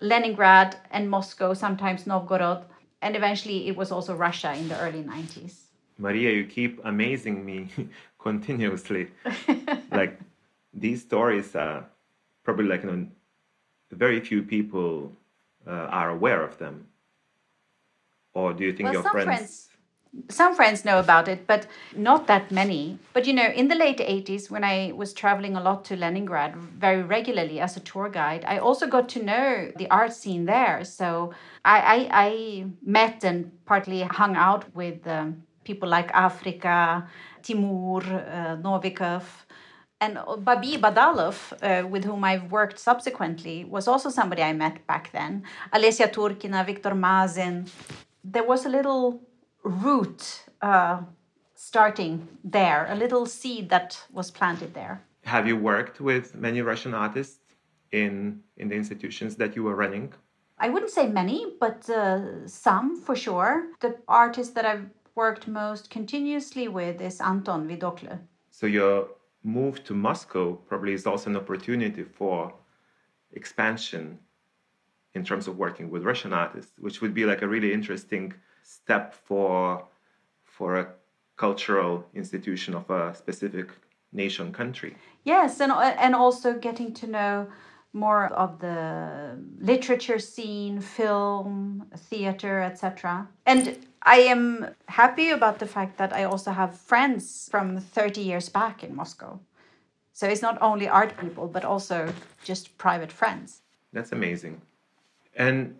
Leningrad 0.00 0.76
and 0.90 1.10
Moscow, 1.10 1.54
sometimes 1.54 2.06
Novgorod, 2.06 2.64
and 3.02 3.16
eventually 3.16 3.68
it 3.68 3.76
was 3.76 3.90
also 3.92 4.14
Russia 4.14 4.52
in 4.54 4.68
the 4.68 4.78
early 4.80 5.02
90s. 5.02 5.54
Maria, 5.98 6.30
you 6.32 6.44
keep 6.44 6.80
amazing 6.84 7.44
me 7.44 7.68
continuously. 8.18 9.08
like 9.92 10.18
these 10.72 11.02
stories 11.02 11.54
are 11.56 11.84
probably 12.44 12.66
like 12.66 12.82
you 12.82 12.90
know, 12.90 13.06
very 13.90 14.20
few 14.20 14.42
people 14.42 15.12
uh, 15.66 15.70
are 15.70 16.10
aware 16.10 16.42
of 16.42 16.58
them. 16.58 16.86
Or 18.34 18.52
do 18.52 18.64
you 18.64 18.72
think 18.72 18.84
well, 18.84 18.92
your 18.94 19.02
friends, 19.02 19.24
friends 19.24 19.68
some 20.28 20.54
friends 20.54 20.84
know 20.84 20.98
about 20.98 21.28
it, 21.28 21.46
but 21.46 21.66
not 21.96 22.26
that 22.26 22.50
many. 22.50 22.98
But 23.12 23.26
you 23.26 23.32
know, 23.32 23.46
in 23.46 23.68
the 23.68 23.74
late 23.74 23.98
80s, 23.98 24.50
when 24.50 24.64
I 24.64 24.92
was 24.94 25.12
traveling 25.12 25.56
a 25.56 25.60
lot 25.60 25.84
to 25.86 25.96
Leningrad 25.96 26.56
very 26.56 27.02
regularly 27.02 27.60
as 27.60 27.76
a 27.76 27.80
tour 27.80 28.08
guide, 28.08 28.44
I 28.46 28.58
also 28.58 28.86
got 28.86 29.08
to 29.10 29.22
know 29.22 29.72
the 29.76 29.88
art 29.90 30.12
scene 30.12 30.44
there. 30.46 30.84
So 30.84 31.32
I, 31.64 31.78
I, 31.80 32.08
I 32.26 32.66
met 32.82 33.24
and 33.24 33.52
partly 33.66 34.02
hung 34.02 34.36
out 34.36 34.74
with 34.74 35.06
um, 35.06 35.42
people 35.64 35.88
like 35.88 36.10
Afrika, 36.12 37.06
Timur, 37.42 38.02
uh, 38.02 38.56
Novikov. 38.56 39.24
And 40.00 40.18
Babi 40.44 40.76
Badalov, 40.76 41.36
uh, 41.60 41.86
with 41.88 42.04
whom 42.04 42.22
I've 42.22 42.52
worked 42.52 42.78
subsequently, 42.78 43.64
was 43.64 43.88
also 43.88 44.10
somebody 44.10 44.42
I 44.42 44.52
met 44.52 44.86
back 44.86 45.10
then. 45.10 45.42
Alesia 45.72 46.08
Turkina, 46.12 46.64
Viktor 46.64 46.94
Mazin. 46.94 47.66
There 48.22 48.44
was 48.44 48.64
a 48.64 48.68
little 48.68 49.20
root 49.62 50.44
uh, 50.62 51.00
starting 51.54 52.28
there, 52.44 52.86
a 52.88 52.94
little 52.94 53.26
seed 53.26 53.68
that 53.70 54.00
was 54.12 54.30
planted 54.30 54.74
there. 54.74 55.02
Have 55.24 55.46
you 55.46 55.56
worked 55.56 56.00
with 56.00 56.34
many 56.34 56.62
Russian 56.62 56.94
artists 56.94 57.54
in 57.92 58.42
in 58.56 58.68
the 58.68 58.76
institutions 58.76 59.36
that 59.36 59.56
you 59.56 59.64
were 59.64 59.74
running? 59.74 60.12
I 60.58 60.68
wouldn't 60.68 60.90
say 60.90 61.06
many, 61.08 61.54
but 61.60 61.88
uh, 61.90 62.46
some 62.48 63.00
for 63.00 63.14
sure. 63.14 63.68
The 63.80 63.96
artist 64.08 64.54
that 64.54 64.64
I've 64.64 64.88
worked 65.14 65.46
most 65.46 65.90
continuously 65.90 66.68
with 66.68 67.00
is 67.00 67.20
Anton 67.20 67.68
Vidokle. 67.68 68.18
So 68.50 68.66
your 68.66 69.08
move 69.44 69.84
to 69.84 69.94
Moscow 69.94 70.54
probably 70.68 70.92
is 70.92 71.06
also 71.06 71.30
an 71.30 71.36
opportunity 71.36 72.02
for 72.02 72.54
expansion 73.32 74.18
in 75.14 75.24
terms 75.24 75.46
of 75.48 75.56
working 75.56 75.90
with 75.90 76.02
Russian 76.04 76.32
artists, 76.32 76.72
which 76.78 77.00
would 77.00 77.14
be 77.14 77.24
like 77.24 77.42
a 77.42 77.48
really 77.48 77.72
interesting 77.72 78.34
step 78.68 79.14
for 79.14 79.84
for 80.44 80.76
a 80.76 80.86
cultural 81.36 82.04
institution 82.14 82.74
of 82.74 82.90
a 82.90 83.14
specific 83.14 83.68
nation 84.12 84.52
country? 84.52 84.94
Yes 85.24 85.60
and 85.60 85.72
and 85.72 86.14
also 86.14 86.58
getting 86.58 86.92
to 86.94 87.06
know 87.06 87.46
more 87.92 88.26
of 88.26 88.58
the 88.60 89.38
literature 89.60 90.18
scene 90.18 90.80
film 90.80 91.86
theater 91.96 92.60
etc 92.60 93.26
and 93.46 93.78
i 94.02 94.18
am 94.34 94.66
happy 94.86 95.30
about 95.30 95.58
the 95.58 95.66
fact 95.66 95.96
that 95.96 96.12
i 96.12 96.22
also 96.24 96.50
have 96.50 96.76
friends 96.76 97.48
from 97.50 97.80
30 97.80 98.20
years 98.20 98.48
back 98.50 98.84
in 98.84 98.94
moscow. 98.94 99.38
So 100.12 100.26
it's 100.26 100.42
not 100.42 100.58
only 100.60 100.86
art 100.88 101.16
people 101.16 101.46
but 101.48 101.64
also 101.64 102.12
just 102.44 102.76
private 102.76 103.12
friends. 103.12 103.62
That's 103.92 104.12
amazing. 104.12 104.60
And 105.34 105.76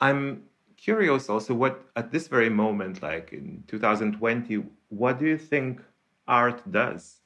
i'm 0.00 0.42
curious 0.76 1.28
also 1.28 1.54
what 1.54 1.84
at 1.96 2.12
this 2.12 2.28
very 2.28 2.50
moment 2.50 3.02
like 3.02 3.32
in 3.32 3.64
2020 3.66 4.64
what 4.88 5.18
do 5.18 5.26
you 5.26 5.38
think 5.38 5.80
art 6.28 6.60
does? 6.70 7.20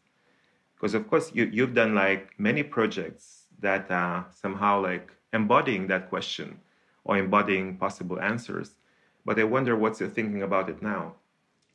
Because 0.75 0.95
of 0.95 1.09
course 1.09 1.31
you, 1.35 1.45
you've 1.53 1.75
done 1.75 1.95
like 1.95 2.39
many 2.39 2.63
projects 2.63 3.45
that 3.61 3.91
are 3.91 4.27
somehow 4.33 4.81
like 4.81 5.13
embodying 5.33 5.87
that 5.89 6.09
question 6.09 6.59
or 7.05 7.19
embodying 7.19 7.77
possible 7.77 8.21
answers. 8.21 8.77
But 9.25 9.39
i 9.39 9.45
wonder 9.45 9.77
what's 9.77 10.01
your 10.01 10.09
thinking 10.09 10.43
about 10.43 10.71
it 10.71 10.83
now. 10.83 11.15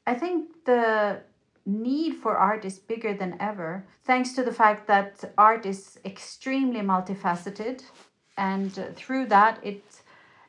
I 0.07 0.15
think 0.15 0.65
the 0.65 1.21
need 1.65 2.15
for 2.15 2.37
art 2.37 2.65
is 2.65 2.77
bigger 2.77 3.13
than 3.13 3.37
ever 3.39 3.85
thanks 4.03 4.33
to 4.33 4.43
the 4.43 4.53
fact 4.53 4.87
that 4.87 5.33
art 5.37 5.65
is 5.65 5.99
extremely 6.05 6.81
multifaceted. 6.81 7.83
And 8.37 8.73
through 8.95 9.27
that 9.27 9.59
it 9.63 9.83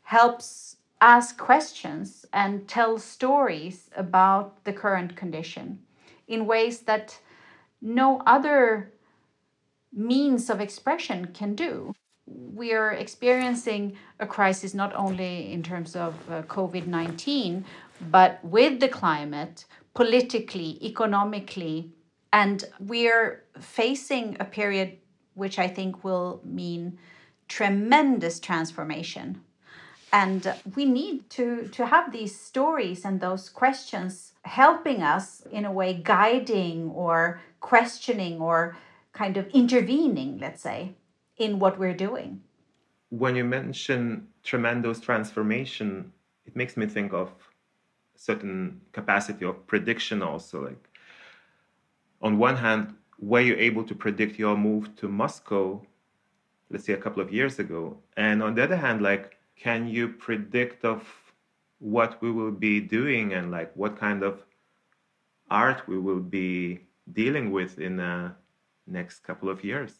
helps 0.03 0.76
ask 1.01 1.37
questions 1.37 2.25
and 2.33 2.67
tell 2.67 2.99
stories 2.99 3.91
about 3.97 4.65
the 4.65 4.73
current 4.73 5.17
condition 5.17 5.79
in 6.27 6.47
ways 6.47 6.81
that 6.81 7.19
no 7.81 8.23
other 8.27 8.93
means 9.93 10.51
of 10.51 10.61
expression 10.61 11.27
can 11.27 11.55
do. 11.55 11.93
We 12.27 12.73
are 12.73 12.93
experiencing 12.93 13.97
a 14.19 14.27
crisis 14.27 14.75
not 14.75 14.95
only 14.95 15.53
in 15.53 15.63
terms 15.63 15.95
of 15.95 16.15
uh, 16.31 16.43
COVID 16.43 16.87
19, 16.87 17.65
but 18.11 18.45
with 18.45 18.81
the 18.81 18.89
climate, 18.89 19.65
politically, 19.95 20.79
economically, 20.85 21.93
and 22.33 22.65
we're 22.81 23.45
facing 23.61 24.37
a 24.41 24.45
period 24.45 24.99
which 25.35 25.59
I 25.59 25.69
think 25.69 26.03
will 26.03 26.41
mean 26.45 26.99
tremendous 27.49 28.41
transformation 28.41 29.41
and 30.13 30.55
we 30.75 30.85
need 30.85 31.29
to 31.31 31.69
to 31.69 31.87
have 31.87 32.13
these 32.13 32.39
stories 32.39 33.05
and 33.05 33.21
those 33.21 33.49
questions 33.49 34.33
helping 34.43 35.03
us 35.03 35.43
in 35.51 35.65
a 35.65 35.73
way 35.73 35.95
guiding 35.95 36.91
or 36.91 37.41
questioning 37.61 38.41
or 38.41 38.77
kind 39.13 39.37
of 39.37 39.47
intervening 39.49 40.39
let's 40.39 40.63
say 40.63 40.95
in 41.37 41.59
what 41.59 41.79
we're 41.79 41.95
doing. 41.95 42.41
When 43.11 43.37
you 43.37 43.45
mention 43.45 44.29
tremendous 44.43 45.01
transformation 45.01 46.13
it 46.47 46.55
makes 46.55 46.77
me 46.77 46.87
think 46.87 47.13
of 47.13 47.29
a 48.15 48.19
certain 48.19 48.81
capacity 48.93 49.45
of 49.45 49.67
prediction 49.67 50.23
also 50.23 50.65
like 50.65 50.89
on 52.23 52.39
one 52.39 52.57
hand 52.57 52.95
were 53.19 53.41
you 53.41 53.57
able 53.57 53.83
to 53.83 53.95
predict 53.95 54.39
your 54.39 54.57
move 54.57 54.95
to 54.97 55.09
moscow 55.09 55.81
let's 56.71 56.85
say 56.85 56.93
a 56.93 56.97
couple 56.97 57.23
of 57.23 57.33
years 57.33 57.59
ago? 57.59 57.97
And 58.17 58.43
on 58.43 58.55
the 58.55 58.63
other 58.63 58.77
hand 58.77 59.03
like 59.03 59.36
can 59.57 59.89
you 59.89 60.09
predict 60.09 60.85
of 60.85 61.03
what 61.79 62.21
we 62.23 62.31
will 62.31 62.51
be 62.51 62.81
doing 62.81 63.33
and 63.33 63.51
like 63.51 63.75
what 63.75 63.99
kind 63.99 64.23
of 64.23 64.43
art 65.51 65.87
we 65.87 65.99
will 65.99 66.21
be 66.21 66.81
dealing 67.13 67.51
with 67.51 67.79
in 67.79 67.97
the 67.97 68.33
next 68.87 69.21
couple 69.21 69.49
of 69.49 69.65
years? 69.65 69.93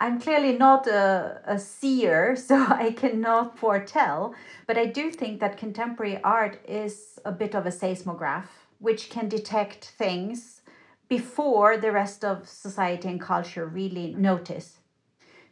I'm 0.00 0.20
clearly 0.20 0.58
not 0.58 0.86
a, 0.86 1.40
a 1.46 1.58
seer 1.58 2.36
so 2.48 2.56
i 2.68 2.90
cannot 2.90 3.58
foretell 3.58 4.34
but 4.66 4.76
i 4.76 4.86
do 4.86 5.10
think 5.10 5.40
that 5.40 5.56
contemporary 5.56 6.20
art 6.22 6.58
is 6.68 7.18
a 7.24 7.32
bit 7.32 7.54
of 7.54 7.64
a 7.64 7.70
seismograph 7.70 8.64
which 8.78 9.08
can 9.08 9.28
detect 9.28 9.92
things 9.96 10.60
before 11.08 11.76
the 11.76 11.92
rest 11.92 12.24
of 12.24 12.48
society 12.48 13.08
and 13.08 13.20
culture 13.20 13.66
really 13.66 14.14
notice. 14.14 14.78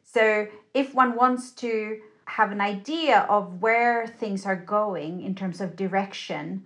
So 0.02 0.48
if 0.74 0.94
one 0.94 1.14
wants 1.14 1.50
to 1.52 2.00
have 2.26 2.52
an 2.52 2.60
idea 2.60 3.26
of 3.28 3.60
where 3.60 4.06
things 4.06 4.46
are 4.46 4.56
going 4.56 5.22
in 5.22 5.34
terms 5.34 5.60
of 5.60 5.76
direction, 5.76 6.64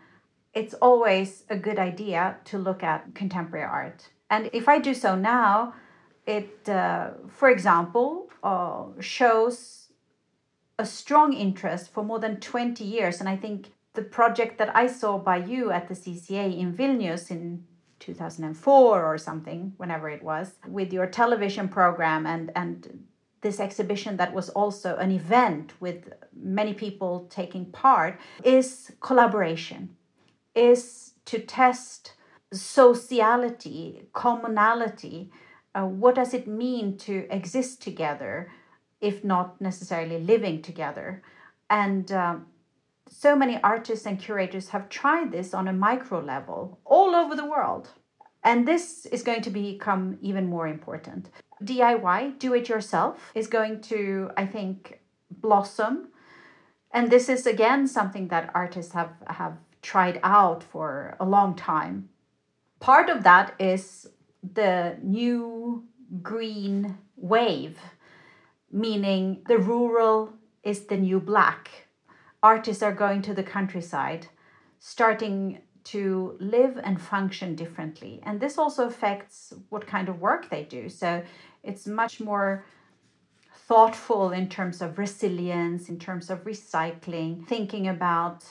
it's 0.54 0.74
always 0.74 1.44
a 1.50 1.56
good 1.56 1.78
idea 1.78 2.36
to 2.44 2.58
look 2.58 2.82
at 2.82 3.14
contemporary 3.14 3.66
art. 3.66 4.10
And 4.30 4.50
if 4.52 4.68
I 4.68 4.78
do 4.78 4.94
so 4.94 5.14
now, 5.14 5.74
it, 6.26 6.68
uh, 6.68 7.10
for 7.28 7.48
example, 7.50 8.28
uh, 8.42 8.84
shows 9.00 9.88
a 10.78 10.86
strong 10.86 11.32
interest 11.32 11.92
for 11.92 12.02
more 12.02 12.18
than 12.18 12.40
20 12.40 12.84
years. 12.84 13.20
And 13.20 13.28
I 13.28 13.36
think 13.36 13.72
the 13.94 14.02
project 14.02 14.58
that 14.58 14.74
I 14.76 14.86
saw 14.86 15.18
by 15.18 15.38
you 15.38 15.70
at 15.70 15.88
the 15.88 15.94
CCA 15.94 16.58
in 16.58 16.74
Vilnius 16.74 17.30
in 17.30 17.64
2004 18.00 19.04
or 19.04 19.18
something, 19.18 19.72
whenever 19.78 20.08
it 20.10 20.22
was, 20.22 20.52
with 20.66 20.92
your 20.92 21.06
television 21.06 21.68
program 21.68 22.26
and, 22.26 22.52
and 22.54 23.04
this 23.46 23.60
exhibition 23.60 24.16
that 24.16 24.34
was 24.34 24.48
also 24.60 24.96
an 24.96 25.10
event 25.12 25.72
with 25.80 25.98
many 26.58 26.74
people 26.74 27.12
taking 27.30 27.64
part 27.66 28.18
is 28.42 28.90
collaboration 29.00 29.82
is 30.54 31.12
to 31.24 31.38
test 31.38 32.00
sociality 32.52 33.82
commonality 34.12 35.30
uh, 35.76 35.86
what 36.02 36.14
does 36.20 36.32
it 36.34 36.46
mean 36.64 36.96
to 36.96 37.14
exist 37.38 37.82
together 37.88 38.50
if 39.00 39.22
not 39.22 39.60
necessarily 39.60 40.18
living 40.32 40.60
together 40.60 41.22
and 41.70 42.10
um, 42.10 42.46
so 43.08 43.36
many 43.36 43.56
artists 43.62 44.06
and 44.06 44.18
curators 44.18 44.70
have 44.70 44.88
tried 44.88 45.30
this 45.30 45.54
on 45.54 45.68
a 45.68 45.72
micro 45.72 46.18
level 46.20 46.80
all 46.84 47.14
over 47.14 47.34
the 47.36 47.50
world 47.54 47.84
And 48.46 48.66
this 48.66 49.06
is 49.06 49.24
going 49.24 49.42
to 49.42 49.50
become 49.50 50.18
even 50.22 50.46
more 50.46 50.68
important. 50.68 51.30
DIY, 51.62 52.38
do 52.38 52.54
it 52.54 52.68
yourself, 52.68 53.32
is 53.34 53.46
going 53.46 53.80
to, 53.82 54.30
I 54.36 54.46
think, 54.46 55.00
blossom. 55.30 56.08
And 56.92 57.10
this 57.10 57.28
is 57.28 57.46
again 57.46 57.88
something 57.88 58.28
that 58.28 58.50
artists 58.54 58.92
have, 58.92 59.12
have 59.28 59.56
tried 59.82 60.20
out 60.22 60.62
for 60.62 61.16
a 61.20 61.24
long 61.24 61.54
time. 61.54 62.08
Part 62.80 63.08
of 63.08 63.22
that 63.24 63.54
is 63.58 64.08
the 64.42 64.96
new 65.02 65.84
green 66.22 66.98
wave, 67.16 67.78
meaning 68.70 69.42
the 69.48 69.58
rural 69.58 70.32
is 70.62 70.86
the 70.86 70.96
new 70.96 71.20
black. 71.20 71.86
Artists 72.42 72.82
are 72.82 72.92
going 72.92 73.22
to 73.22 73.34
the 73.34 73.42
countryside, 73.42 74.28
starting 74.78 75.62
to 75.86 76.36
live 76.40 76.80
and 76.82 77.00
function 77.00 77.54
differently. 77.54 78.20
And 78.24 78.40
this 78.40 78.58
also 78.58 78.88
affects 78.88 79.54
what 79.68 79.86
kind 79.86 80.08
of 80.08 80.20
work 80.20 80.50
they 80.50 80.64
do. 80.64 80.88
So 80.88 81.22
it's 81.62 81.86
much 81.86 82.20
more 82.20 82.64
thoughtful 83.54 84.32
in 84.32 84.48
terms 84.48 84.82
of 84.82 84.98
resilience, 84.98 85.88
in 85.88 85.98
terms 85.98 86.28
of 86.28 86.44
recycling, 86.44 87.46
thinking 87.46 87.86
about 87.86 88.44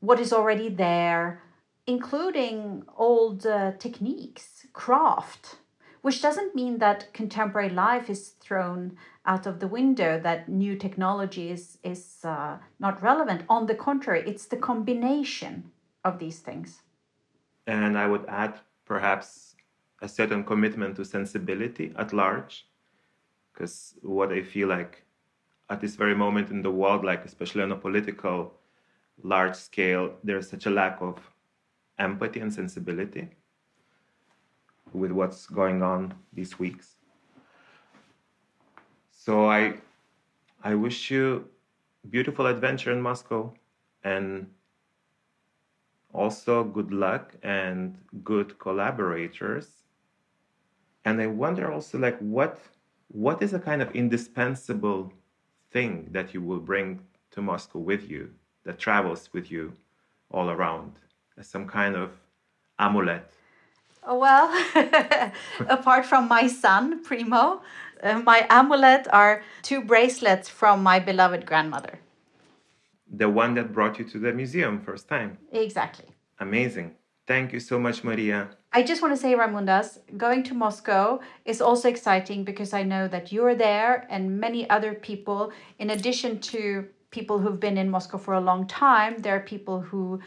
what 0.00 0.18
is 0.18 0.32
already 0.32 0.68
there, 0.68 1.40
including 1.86 2.82
old 2.96 3.46
uh, 3.46 3.72
techniques, 3.78 4.66
craft, 4.72 5.58
which 6.02 6.20
doesn't 6.20 6.56
mean 6.56 6.78
that 6.78 7.12
contemporary 7.12 7.70
life 7.70 8.10
is 8.10 8.30
thrown 8.40 8.96
out 9.24 9.46
of 9.46 9.60
the 9.60 9.68
window, 9.68 10.18
that 10.20 10.48
new 10.48 10.76
technology 10.76 11.48
is, 11.50 11.78
is 11.84 12.18
uh, 12.24 12.56
not 12.80 13.00
relevant. 13.02 13.42
On 13.48 13.66
the 13.66 13.74
contrary, 13.74 14.24
it's 14.26 14.46
the 14.46 14.56
combination 14.56 15.70
of 16.06 16.18
these 16.18 16.38
things. 16.38 16.82
And 17.66 17.98
I 17.98 18.06
would 18.06 18.24
add 18.28 18.60
perhaps 18.84 19.56
a 20.00 20.08
certain 20.08 20.44
commitment 20.44 20.96
to 20.96 21.04
sensibility 21.04 21.92
at 21.96 22.12
large, 22.12 22.66
because 23.52 23.94
what 24.02 24.32
I 24.32 24.42
feel 24.42 24.68
like 24.68 25.04
at 25.68 25.80
this 25.80 25.96
very 25.96 26.14
moment 26.14 26.50
in 26.50 26.62
the 26.62 26.70
world, 26.70 27.04
like 27.04 27.24
especially 27.24 27.62
on 27.62 27.72
a 27.72 27.76
political 27.76 28.54
large 29.22 29.56
scale, 29.56 30.14
there's 30.22 30.48
such 30.48 30.66
a 30.66 30.70
lack 30.70 31.00
of 31.00 31.18
empathy 31.98 32.40
and 32.40 32.52
sensibility 32.52 33.28
with 34.92 35.10
what's 35.10 35.46
going 35.46 35.82
on 35.82 36.14
these 36.32 36.58
weeks. 36.58 36.96
So 39.10 39.50
I 39.50 39.74
I 40.62 40.74
wish 40.74 41.10
you 41.10 41.48
beautiful 42.10 42.46
adventure 42.46 42.92
in 42.92 43.00
Moscow 43.00 43.52
and 44.04 44.46
also 46.16 46.64
good 46.64 46.92
luck 46.92 47.34
and 47.42 47.96
good 48.24 48.58
collaborators. 48.58 49.68
And 51.04 51.20
I 51.20 51.26
wonder 51.26 51.70
also 51.72 51.98
like 51.98 52.18
what 52.18 52.58
what 53.08 53.42
is 53.42 53.52
a 53.52 53.60
kind 53.60 53.80
of 53.82 53.94
indispensable 53.94 55.12
thing 55.70 56.08
that 56.10 56.34
you 56.34 56.42
will 56.42 56.58
bring 56.58 57.00
to 57.30 57.40
Moscow 57.40 57.78
with 57.78 58.10
you 58.10 58.30
that 58.64 58.78
travels 58.78 59.30
with 59.32 59.50
you 59.50 59.72
all 60.30 60.50
around 60.50 60.92
as 61.38 61.46
some 61.46 61.66
kind 61.68 61.94
of 61.94 62.10
amulet 62.78 63.30
well, 64.08 64.54
apart 65.68 66.06
from 66.06 66.28
my 66.28 66.46
son, 66.46 67.02
Primo, 67.02 67.60
uh, 68.02 68.20
my 68.20 68.46
amulet 68.48 69.08
are 69.12 69.42
two 69.62 69.80
bracelets 69.80 70.48
from 70.48 70.82
my 70.82 70.98
beloved 71.00 71.44
grandmother. 71.44 71.98
The 73.10 73.28
one 73.28 73.54
that 73.54 73.72
brought 73.72 73.98
you 73.98 74.04
to 74.04 74.18
the 74.18 74.32
museum 74.32 74.80
first 74.80 75.08
time. 75.08 75.38
Exactly. 75.52 76.06
Amazing. 76.40 76.94
Thank 77.26 77.52
you 77.52 77.60
so 77.60 77.78
much, 77.78 78.04
Maria. 78.04 78.50
I 78.72 78.82
just 78.82 79.02
want 79.02 79.14
to 79.14 79.20
say, 79.20 79.34
Raimundas, 79.34 79.98
going 80.16 80.42
to 80.44 80.54
Moscow 80.54 81.20
is 81.44 81.60
also 81.60 81.88
exciting 81.88 82.44
because 82.44 82.72
I 82.72 82.82
know 82.82 83.08
that 83.08 83.32
you're 83.32 83.54
there 83.54 84.06
and 84.10 84.38
many 84.38 84.68
other 84.70 84.94
people, 84.94 85.52
in 85.78 85.90
addition 85.90 86.38
to 86.52 86.86
people 87.10 87.38
who've 87.38 87.58
been 87.58 87.78
in 87.78 87.90
Moscow 87.90 88.18
for 88.18 88.34
a 88.34 88.40
long 88.40 88.66
time, 88.66 89.18
there 89.18 89.34
are 89.34 89.40
people 89.40 89.80
who 89.80 90.20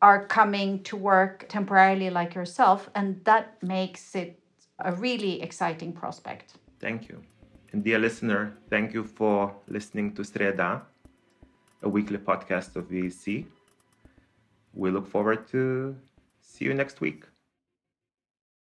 are 0.00 0.26
coming 0.26 0.82
to 0.82 0.96
work 0.96 1.46
temporarily 1.48 2.10
like 2.10 2.34
yourself, 2.34 2.90
and 2.94 3.24
that 3.24 3.62
makes 3.62 4.14
it 4.16 4.40
a 4.80 4.92
really 4.92 5.40
exciting 5.42 5.92
prospect. 5.92 6.54
Thank 6.80 7.08
you. 7.08 7.22
And 7.72 7.84
dear 7.84 7.98
listener, 7.98 8.56
thank 8.68 8.92
you 8.92 9.04
for 9.04 9.54
listening 9.68 10.14
to 10.14 10.22
Sreda, 10.22 10.82
a 11.82 11.88
weekly 11.88 12.18
podcast 12.18 12.76
of 12.76 12.88
VEC. 12.88 13.46
We 14.74 14.90
look 14.90 15.06
forward 15.06 15.46
to 15.48 15.96
see 16.40 16.64
you 16.64 16.74
next 16.74 17.00
week. 17.00 17.24